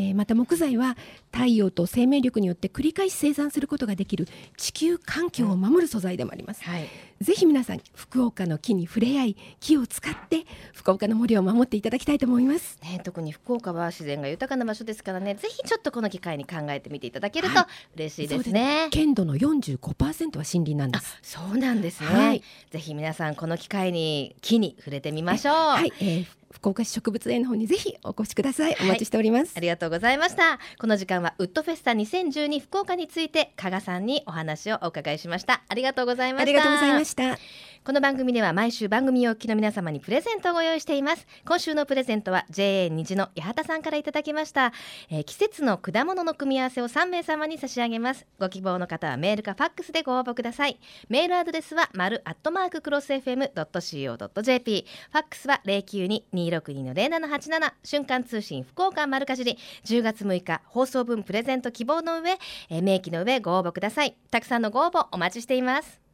[0.00, 0.96] えーまた木材は
[1.32, 6.64] 太陽と生命力によって繰り返し生産することができる地球環境を守る素材でもあります。
[6.64, 6.88] はい、
[7.20, 12.78] ぜひ皆さん福岡の木に触れ合い木を使って福岡の森を守っていただきたいと思います。
[12.82, 18.88] ね、特に福岡は自然が豊かな場所ですからねぜひちょっとこの機会に考えてみていただけるとはい嬉しいですね。
[18.90, 21.18] 県土の45%は森林なんであす。
[21.22, 25.54] そうなんですね、はいぜひ皆さんこの機会に木に触れてみましょう。
[25.54, 28.76] はい、えー福岡市植物園の方にぜひお越しください。
[28.80, 29.52] お待ちしております。
[29.56, 30.58] ありがとうございました。
[30.78, 35.62] この時間はウッドフェスタ2012福岡について加賀さんにお話をお伺いしました。
[35.68, 36.42] ありがとうございました。
[36.42, 37.38] ありがとうございました。
[37.82, 41.26] この番組では毎週番組をお聞きの皆様にプレゼントをご用意しています。
[41.46, 44.74] 今週のプレゼントは JA 虹の八幡さんからいただきました、
[45.08, 48.26] えー季節の果物の組み合わせを3名様に差し上げます。
[48.38, 50.78] ご希望の方はメールかファックスでご応募ください。
[51.08, 59.56] メールアドレスは丸アットマーククロス FM.co.jp ファックスは092-262-0787瞬間通信福岡丸かじり。
[59.86, 62.32] 10月6日放送分プレゼント希望の上、
[62.68, 64.18] えー明記の上ご応募ください。
[64.30, 66.09] たくさんのご応募お待ちしています。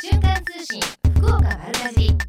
[0.00, 0.80] 瞬間通信
[1.16, 2.27] 福岡丸かじり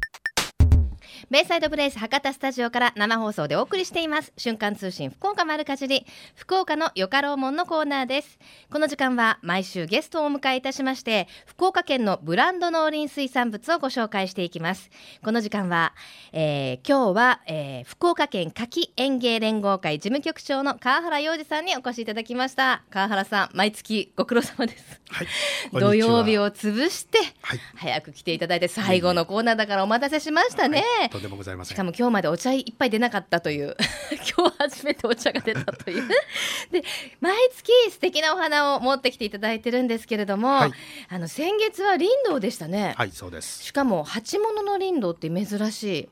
[1.31, 8.39] ベイサイドブレイス博多スタジオから生放送でお送りしています瞬間通信福岡丸かじり福岡のよかろうもんのコーナーです
[8.71, 14.89] この時間は毎週ゲストをお迎えいたしまして福岡県のブランド農林水産物をご紹介していきます
[15.23, 15.93] この時間は、
[16.33, 25.27] えー今日は、えー福岡県柿園芸連合会事務局長の川原洋二さんにお越しいただきました川原さん毎月ご苦労様ですはい。
[25.79, 26.43] 土曜日を。
[26.43, 27.59] を潰してはい。
[27.75, 31.75] 早く来ていただいて最後のコーナーだからお待たせしましたね、はいとんでもございません。
[31.75, 33.75] しかも今日までお茶いっぱい出なかったという。
[34.37, 36.07] 今日初めてお茶が出たという。
[36.71, 36.83] で
[37.19, 40.71] 毎月素敵なお花を持ってきていただいてるんですけれども、はい。
[41.09, 43.63] あの先月は林道でしたね、はい、そうです。
[43.63, 46.09] しかも鉢物の林道って珍しい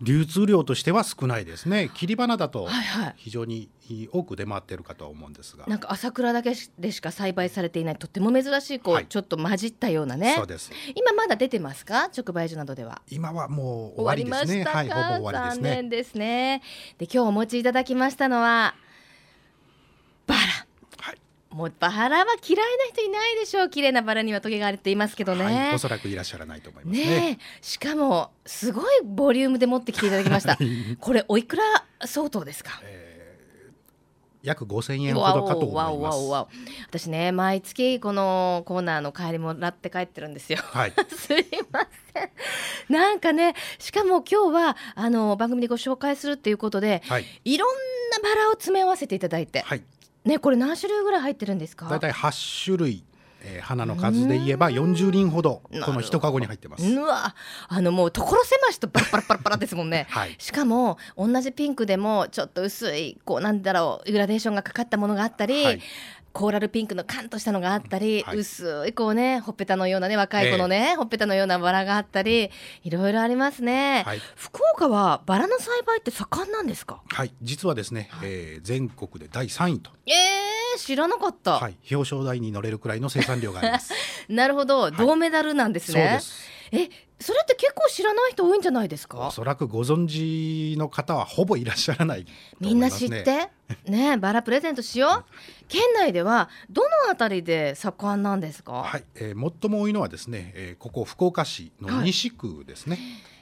[0.00, 1.90] 流通量としては少ないですね。
[1.94, 3.14] 切り花だとはいはい。
[3.16, 3.68] 非常に
[4.12, 9.06] 多く出回っているかとは思うんですが、なんか朝倉だけでしか栽培されていないとっても珍しいこう、はい。
[9.06, 10.34] ちょっと混じったようなね。
[10.36, 10.70] そうです。
[10.94, 12.04] 今まだ出てますか？
[12.16, 13.02] 直売所などでは。
[13.10, 14.64] 今はもう終終わりですね。
[14.64, 16.62] はいほぼ終わりです残ね念ですね。
[16.98, 18.74] で今日お持ちいただきましたのは
[21.50, 23.70] もうバラは嫌いな人いないでしょう。
[23.70, 27.06] 綺麗なバラにはトゲがあるって言いますけどね、はい、おそらくいらっしゃらないと思いますね。
[27.06, 27.64] ねえ。
[27.64, 30.58] しかもすごいボリュームで持ってきていただきました。
[31.00, 31.62] これおいくら
[32.04, 32.82] 相当ですか？
[34.42, 36.48] 約5000円ほどかと思いわおわおわまお。
[36.86, 40.58] 私ね毎月このコーナーの帰りもらって帰ってるんですよ。
[40.58, 40.92] すはい。
[41.08, 41.80] すいま
[42.14, 42.30] せん。
[42.88, 47.24] なんかねしかも今日はあの番組でご紹介するっていうことではい。
[47.44, 47.68] いろん
[48.10, 49.82] なバラを詰め合わせていただいて、はい
[50.28, 51.86] ねこれ何種類ぐらい入ってるんですか？
[51.88, 53.04] だいたい8種類、
[53.42, 56.84] えー花の数で言えば40輪ほどこの一カゴに入ってます。
[56.84, 57.36] うわ
[57.68, 60.06] あのもう所狭しとパラパラパラパラですもんね。
[60.10, 60.34] はい。
[60.38, 65.80] しかも同じピンクでもちょっと薄いこうなんだろうグラデーションがかかったものがあったり、はい
[66.38, 68.36] コーラルピンクのカンとしたのがあったり、はい。
[68.36, 72.52] 薄いこうねほっぺたのようなね若い子のね、ほっぺたのようなバラがあったり
[72.84, 74.20] いろいろありますね、はい。
[74.36, 77.02] 福岡はバラの栽培って盛んなんですか？
[77.08, 77.32] はい。
[77.42, 83.92] 実はですね、えー全国で第3位と、えー、知らなかった、はい、表彰台に乗れるくらいの生産量があります。
[84.28, 84.92] なるほど。
[84.92, 86.88] 銅メダルなんですね、そうですえ
[87.20, 89.26] それって結構知らない人多いんじゃないですか？
[89.28, 93.50] おそらくご存知の方はほぼいらっしゃらないとみんな知って？
[93.86, 95.64] ねバラプレゼントしよう？
[95.68, 102.98] 県内ではどのあたりで盛んなんですか、はい、えー最も多いのはですね、えーここ福岡市の西区ですね。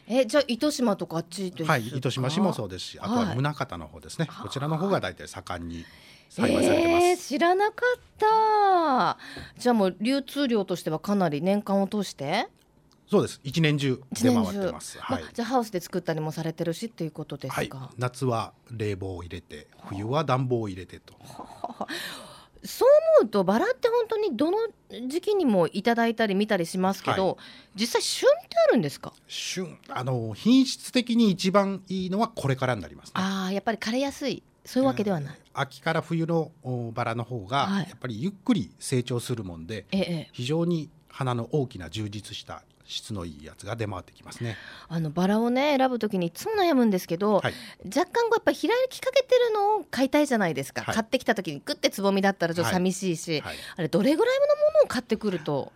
[0.09, 1.73] えじゃあ糸島とかあっちですか？
[1.73, 4.29] はい、糸島市もそうですし、あとははい宗像の方ですね。
[4.43, 5.85] こちらの方が大体盛んに
[6.31, 7.05] 栽培されてます。
[7.07, 9.19] えー、知らなかった。
[9.59, 12.47] じゃあもう流通量としてはかなり年間を通して？
[13.09, 13.41] そうです。
[13.45, 14.99] 一年中出回ってます。
[14.99, 21.15] はいまあ、じゃあハウスで作ったりもされてるしっていうことですか、はい、夏は冷房を入れて、冬は暖房を入れてと。
[22.65, 22.89] そう
[23.21, 24.59] 思うとバラって本当にどの
[25.09, 27.37] 時期にもいただいたり見たりしますけど、は
[27.77, 29.13] 実際旬ってあるんですか？
[29.29, 33.13] 旬、あの品質的に一番いいのはこれからになりますね。
[33.15, 34.43] ああやっぱり枯れやすい。
[34.65, 37.89] そういうわけではない、秋から冬のおバラの方がはい。
[37.89, 40.31] やっぱりゆっくり成長するもんで、ええ。
[40.33, 44.57] 非常に花の大きな充実した質のいいやつが出回ってきますね。
[44.89, 47.55] あのバラをね選ぶときにいつも悩むんですけど、はい。
[47.87, 50.95] 若干こうやっぱ開きかけてるのを買いたいじゃないですか、はい。
[50.95, 53.57] 買ってきたときにグッてつぼみだったらちょっと寂しいし、はい。
[53.77, 55.73] あれどれぐらいのものを買ってくると？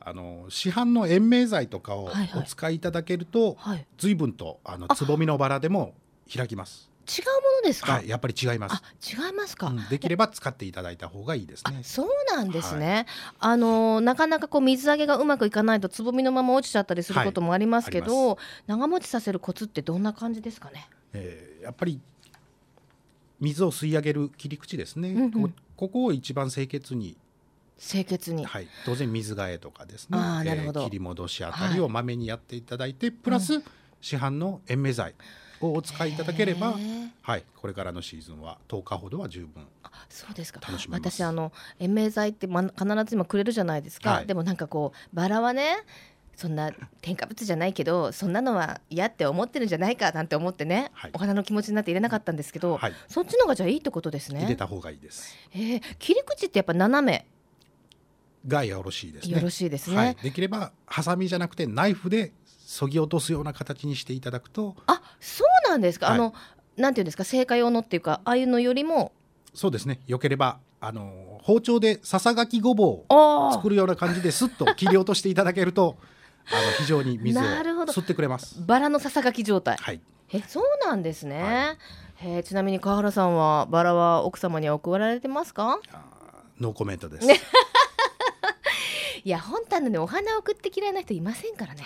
[0.00, 2.42] あの市販の延命剤とかをはいはい。
[2.42, 3.86] お使いいただけると、はい。
[3.96, 5.94] 随分とあのあつぼみのバラでも
[6.34, 6.90] 開きます。
[7.04, 8.74] 違うものですか、はい、やっぱり違います。
[8.74, 9.26] あ。
[9.26, 11.80] 違いますか、うんできれば使っていただいた方がいいですあね。
[11.82, 13.06] そうなんですね、
[13.38, 20.88] あのなかなかこう水揚げがうまくいかないとつぼみのまま落ちちゃったりすることもありますけど、はい長持ちさせるコツってどんな感じですかね？
[21.12, 22.00] えーやっぱり
[23.40, 25.10] 水を吸い上げる切り口ですね。
[25.10, 25.32] うんうん。
[25.32, 27.16] こここを一番清潔に、
[27.78, 30.18] 清潔に、はい、当然水替えとかですね。
[30.18, 30.84] なるほど。
[30.84, 33.62] 切り戻しあたりをまめにやっていただいて、プラス
[34.00, 35.14] 市販の延命剤
[35.68, 36.74] をお使いいただければ
[37.22, 39.66] はい、これからのシーズンは10日ほどは十分。
[40.08, 40.60] そうですか。
[40.90, 44.26] 私あの延命剤って、ま、必ず今くれるじゃないですか、はい。
[44.26, 45.76] でもなんかこうバラはね
[46.36, 51.10] そんな添加物じゃないけどそんなのは嫌って思ってるんじゃないかなんて思ってね、はい。
[51.14, 52.92] お花の気持ちになって入れなかったんですけど、はい。
[53.08, 54.40] そっちのがじゃあいいってことですね。
[54.40, 55.34] 入れた方がいいです。
[55.54, 57.26] えー切り口ってやっぱ斜め。
[58.46, 59.36] がよろしいですね。
[59.36, 59.96] よろしいですね。
[59.96, 62.32] はい、できればハサミじゃなくてナイフで
[62.64, 66.14] 削ぎ落とすような形にしていただくとあそうなんですか、はい。
[66.16, 66.34] あの
[66.76, 69.12] なんていうんですか製菓用のっていうかああいうのよりも。
[69.54, 70.00] そうですね。
[70.06, 75.96] よければあの包丁でささがきごぼうあを作るような感じですっと切り落としていただけると
[76.50, 78.60] あの非常に水を吸ってくれます。
[78.66, 79.76] バラのささがき状態。
[79.78, 80.00] はい、
[80.32, 81.76] えそうなんですね、は
[82.22, 85.80] えーちなみに川原さんはバラは奥様には送られてますか？
[86.60, 87.28] ノーコメントです。
[89.24, 91.82] いや本当はねお花を送って嫌いな人いませんからね、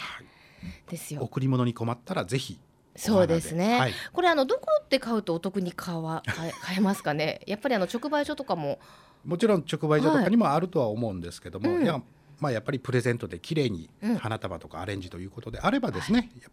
[0.89, 1.23] ですよ。
[1.23, 2.59] 贈り物に困ったらぜひ
[2.97, 3.95] そうですね、はい。
[4.13, 7.41] これあのどこで買うとお得に買わ買え 買えますかね？
[7.47, 8.79] やっぱりあの直売所とかも。
[9.25, 11.85] もちろん直売所とかにもあるとは思うんですけども、うん。
[11.85, 12.01] いや
[12.41, 14.17] まあ、やっぱりプレゼントで綺麗にうん。
[14.17, 16.49] 花束とかアレンジということであればですね、や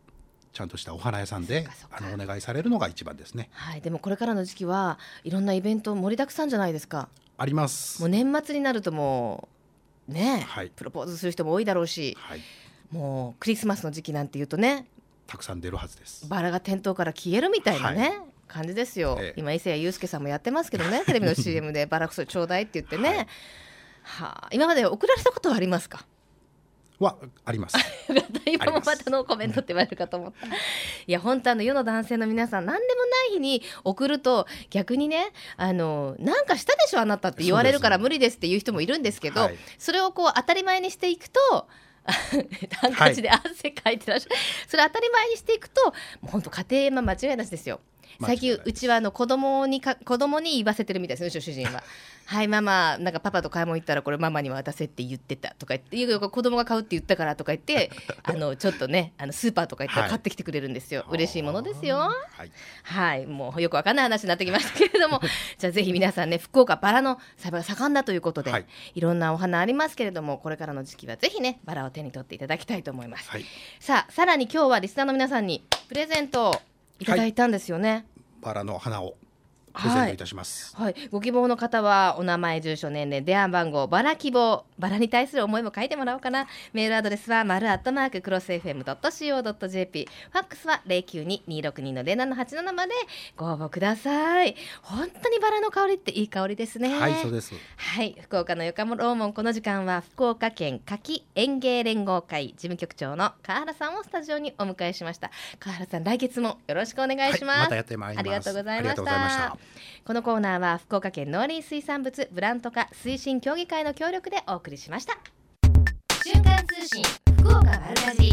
[0.52, 3.50] ちゃんとしたお花屋さんであのお願いされるのが一番ですね。
[3.52, 3.82] はい。
[3.82, 7.10] でもこれからの時期はいろんなイベント盛りだくさんじゃないですか。
[7.38, 8.00] あります。
[8.02, 9.50] もう年末になるとも
[10.08, 10.72] うね、はい。
[10.76, 12.18] プロポーズする人も多いだろうし。
[12.20, 12.42] はい、
[12.92, 14.88] もうクリスマスの時期なんていうとね
[15.28, 16.28] たくさん出るはずです。
[16.28, 19.40] バラが店頭から消えるみたいなね、は感じですよ、ええ。
[19.40, 23.18] 今伊勢谷友介さんもやってますけどねテレビの CM でバラクソちょうだいって言ってね、はい。
[24.04, 26.06] はあ今まで送られたことはありますか？
[27.00, 27.76] はあります。
[28.46, 30.46] 今もまたのコメントって言われるかと思った。
[30.46, 30.50] い
[31.08, 39.58] や本当あの世の男性の皆さん何でもない日に送ると逆にねあのなんかしたでしょあなたって言われるから無理ですって言う人もいるんですけど、はい。
[39.78, 41.68] それをこう当たり前にしていくと。
[42.82, 44.36] ハンカチで汗かいてらっしゃる、
[44.68, 45.92] それ当たり前にしていくとも
[46.26, 47.82] う本当家庭は間違いなしですよ。
[48.22, 51.84] 最近うちはあの子供にか子供に言わせてるみたいですね主人は。
[52.28, 57.92] はいママなんかパパと買い物行ったらこれママに渡せって言ってたとか言っていや子供が買うって言ったからとか言って
[58.24, 60.10] あのちょっとねあのスーパーとか行ったらはい。
[60.10, 61.98] 買ってきてくれるんですよ、嬉しいものですよ。
[61.98, 62.52] はい。
[62.84, 65.22] はいもうよくわかんない話になってきましたけれども。
[65.60, 68.66] じゃあぜひ皆さんね福岡バラの栽培が盛んだということで、はい。
[68.96, 73.46] い、ろんなお花ありますけれどもこれからの時期はぜひねバラを手に取っていただきたいと思います、はい。
[73.80, 76.62] さあさらに今日はリスナーの皆さんにプレゼントを
[77.00, 78.06] いただいたんですよね、
[78.42, 79.18] バラの花を
[79.76, 80.76] プレゼントいたします。
[80.76, 86.48] はい、ご希望の方はお名前、住所、年齢、電話番号、バラ希望、バラに対する思いも書いてもらおうかな。
[86.74, 92.94] メールアドレスは丸アットマーククロス FM.co.jp、ファックスは092-262の0787まで。
[93.36, 94.56] ご応募ください。
[94.82, 96.98] 本当にバラの香りっていい香りですね。
[96.98, 97.54] はい、そうです。
[97.76, 105.32] はい、福岡のよかもローモンこの時間は福岡県柿園芸連合会事務局長の川原さんをスタジオにお迎えしました。
[105.60, 108.24] 川原さん来月もよろしくお願いします、はいまたやってまいります。
[108.24, 109.65] ありがとうございました
[110.06, 115.18] このコーナーは福岡県農林水産物ブランド化推進協議会の協力でお送りしました。
[116.24, 117.04] 瞬間通信
[117.38, 118.32] 福岡丸かじ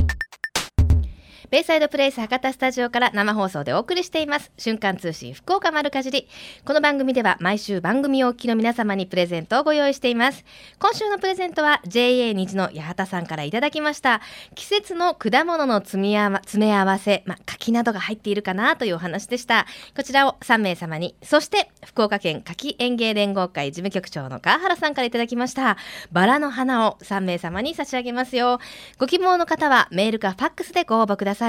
[1.53, 4.51] ベイサイドプレイス博多スタジオから生放送でお送りしています。
[4.57, 6.27] 瞬間通信福岡丸かじり。
[6.65, 10.47] この番組では毎週番組をお聞きの皆様にプレゼントをご用意しています。
[10.79, 14.23] 今週のプレゼントは JA 虹の八幡さんからいただきました。
[14.55, 19.67] 季節の果物の詰め合わ詰め合わせ、まあ、柿などが入っているかなというお話でした。
[19.95, 21.17] こちらを3名様に。
[21.23, 25.77] そして福岡県柿園芸連合会事務局長の川原さんからいただきました。
[26.13, 28.59] バラの花を3名様に差し上げますよ。
[28.97, 31.42] ご希望の方はメールかファックスでご応募ください。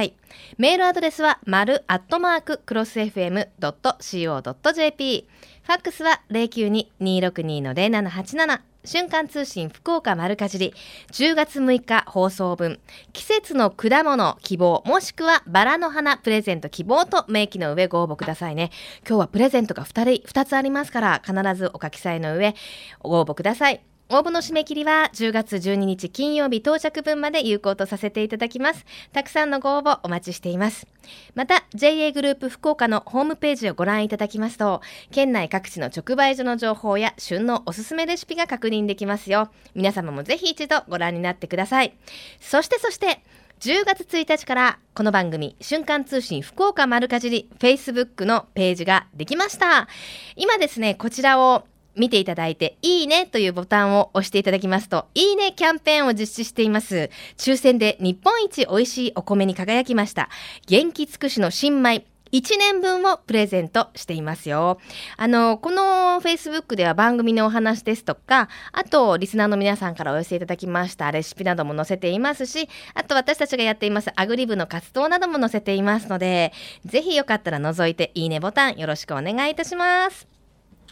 [0.57, 5.27] メールアドレスは丸アットマーククロス FM.co.jp
[5.61, 10.73] ファックスは092-262-0787瞬間通信福岡丸かじり。
[11.11, 12.79] 10月6日放送分。
[13.13, 18.71] 季節の果物希望もしくはバラの花プレゼント希望と明記の上ご応募くださいね。
[19.07, 22.55] 今日はプレゼントが 2, 人2つありますから必ずお書き添えの上
[22.99, 23.81] ご応募ください。
[24.13, 28.85] 応募の締め切りは10月12日金曜日到着分まで有効とさせていただきます。
[29.11, 30.85] たくさんのご応募お待ちしています。
[31.33, 39.49] また、JA グループ福岡のホームページをご覧いただきますと、県内各地の直売所の情報や旬のおすすめレシピが確認できますよ。
[39.73, 41.95] 皆様もぜひ一度ご覧になってください。
[42.39, 43.23] そしてそして、
[43.61, 49.87] 10月1日からこの番組瞬間通信福岡丸かじり Facebook のページができました。
[50.35, 51.63] 今ですね、こちらを
[51.95, 57.09] 見ていただいて、いいねというボタンを押していただきますと、いいねキャンペーンを実施しています。
[57.37, 60.29] 抽選で日本一美味しいお米に輝きました。
[60.67, 62.05] 元気尽くしの新米。
[62.33, 64.79] 1年分をプレゼントしていますよ。
[65.17, 76.53] あの、この Facebook では番組のお話ですとか、あと、リスナーの皆さんからお寄せいただきましたレシピなども載せていますし、あと私たちがやっていますアグリ部の活動なども載せていますので、
[76.85, 80.32] ぜひよかったら覗いていいねボタンよろしくお願いいたします。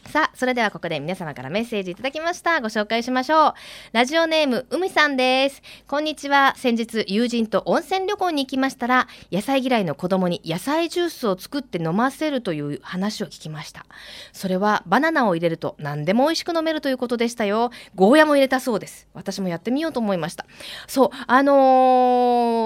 [0.10, 2.60] さあ、それではここで皆様からメッセージいただきました。
[2.60, 3.54] ご紹介しましょう。
[3.94, 5.62] ラジオネーム、うみさんです。
[5.88, 6.54] こんにちは。
[6.58, 13.86] 先日、友人と温泉旅行に行きましたら、野菜嫌いの子供に野菜ジュースを作って飲ませるという話を聞きました。
[14.34, 17.72] それは、バナナを入れると何でも美味しく飲めるということでしたよ。
[17.96, 19.08] ゴーヤも入れたそうです。
[19.14, 20.46] 私もやってみようと思いました。
[20.88, 21.54] そう、あの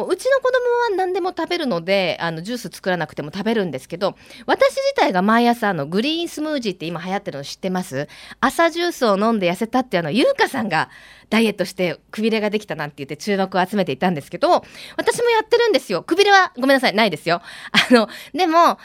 [0.04, 4.16] ーうちの子供は何でも食べるので、あの、ジュース作らなくても食べるんですけど、
[4.46, 8.07] 私自体が毎朝あのグリーンスムージーって今流行ってるの知ってます？
[8.39, 10.89] 朝ジュースを飲んで痩せたってあの、ゆうかさんが
[11.30, 14.63] ダイエットしてくびれができたなんて言って注目を集めていたんですけど、
[14.97, 16.03] 私もやってるんですよ。
[16.03, 17.41] くびれはごめんなさい、ないですよ。
[17.71, 18.78] あの、でも、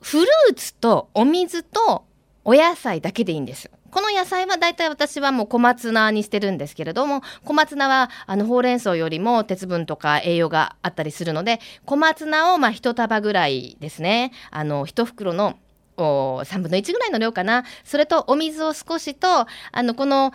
[0.00, 2.04] フルーツとお水と
[2.44, 3.70] お野菜だけでいいんです。
[3.92, 14.32] この野菜は大体私はもう小松菜にしてるんですけれども、小松菜はあのほうれん草よりも鉄分とか栄養があったりするので、小松菜をまあ一束ぐらいですね。
[14.50, 15.58] あの、一袋の
[15.96, 17.64] お3分の1ぐらいの量かな。
[17.84, 20.32] それとお水を少しと、あの、この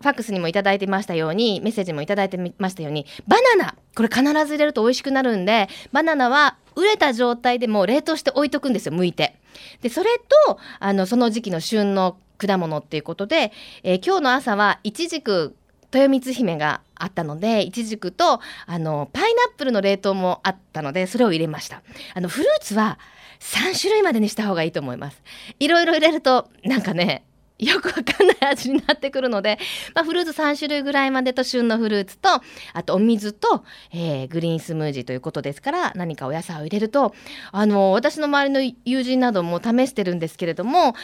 [0.00, 9.36] ファックスにもいただいてましたように、メッセージもいただいてましたように、バナナこれ必ず入れると美味しくなるんで、バナナは熟れた状態でも冷凍して置いとくんですよ、剥いて。
[9.82, 10.10] で、それ
[10.46, 15.54] と、あの、その時期の旬の果物っていうことで、えー今日の朝は、いちじく、
[15.92, 21.82] 豊光姫があったので、いちじくと、あの、パイナップルの冷凍もあったので、それを入れました。
[22.14, 22.98] あの、フルーツは
[23.40, 25.22] 3種類までにした方がいいと思います。
[25.58, 27.24] いろいろ入れると、なんかね、
[27.60, 29.58] よくわかんない味になってくるので、
[29.94, 32.28] まあ、フルーツ3種類ぐらいまでと旬のフルーツと
[32.72, 37.14] あとお水と、えー、グリーンスムージーということですから何かお野菜を入れると
[37.52, 40.94] あの私の周りの友人なども試してるんですけれども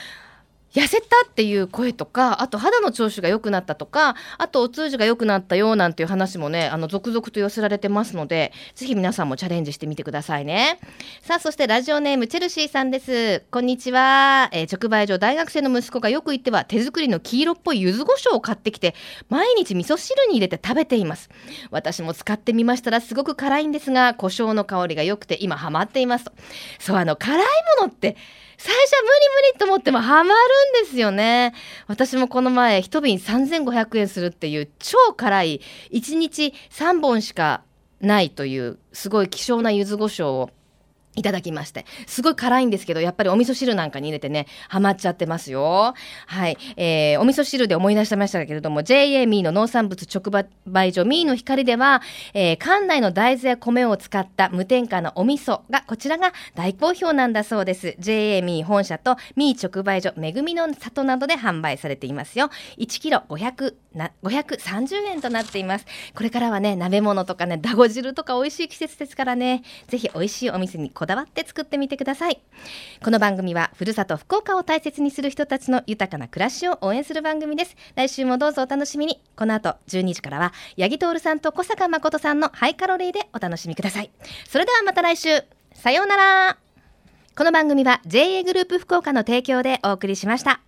[0.77, 10.79] 痩せたっていう声とかあと肌の調子が良くなったとかあとお通じが良くなったよなんていう話もねあの続々と寄せられてますのでぜひ皆さんもチャレンジしてみてくださいね。
[11.23, 13.43] さあそしてラジオネームチェルシーさんです。
[13.51, 18.95] こんにちは、えー直売所大学生の息子がよく言っては手作りの黄色っぽい柚子胡椒を買ってきて
[19.31, 21.31] 毎日味噌汁に入れて食べています。
[21.71, 26.33] 私も使ってみましたらすごく辛いんですが胡椒の香りが良くて今ハマっていますと。
[26.79, 27.39] そうあの辛い
[27.81, 28.17] ものって
[28.59, 29.13] 最初は無理
[29.51, 31.53] 無理と思ってもハマるんですよね。
[31.87, 35.61] 私もこの前一瓶3500円するっていう超辛い
[35.93, 37.63] 1日3本しか
[38.01, 40.51] ないというすごい希少な柚子胡椒を
[41.17, 41.85] いただきまして。
[42.07, 45.95] すごい辛いんですけど、やっぱりお味噌汁なんかに入れてね、ハマっちゃってますよ。
[46.27, 46.57] はい。
[46.77, 52.03] えー、お味噌汁で思い出してましたけれども、JA ミーの農産物直売所ミーの光では、
[52.35, 57.97] えー、館内の大豆や米を使った無添加のお味噌が、こちらが大好評なんだそうです。
[57.99, 62.51] JA ミー本社とミー直売所めぐみの里などで販売されていますよ。
[62.79, 65.87] 1キロ500な530円となっています。
[66.15, 72.41] これからはね、鍋物とかね、だご汁とか美味しい季節ですからね、ぜひ美味しいお店にこだわって作ってみてください。
[73.01, 77.77] この番組は、ふるさと福岡を大切にする人たちの豊かな暮らしを応援する番組です。
[77.95, 79.23] 来週もどうぞお楽しみに。
[79.37, 84.11] この後、12時からは、八木徹さんと小坂誠さんのハイカロリーでお楽しみください。
[84.49, 85.45] それではまた来週。
[85.75, 86.59] さようなら。
[87.37, 90.66] この番組は JA グループ福岡の提供でお送りしました。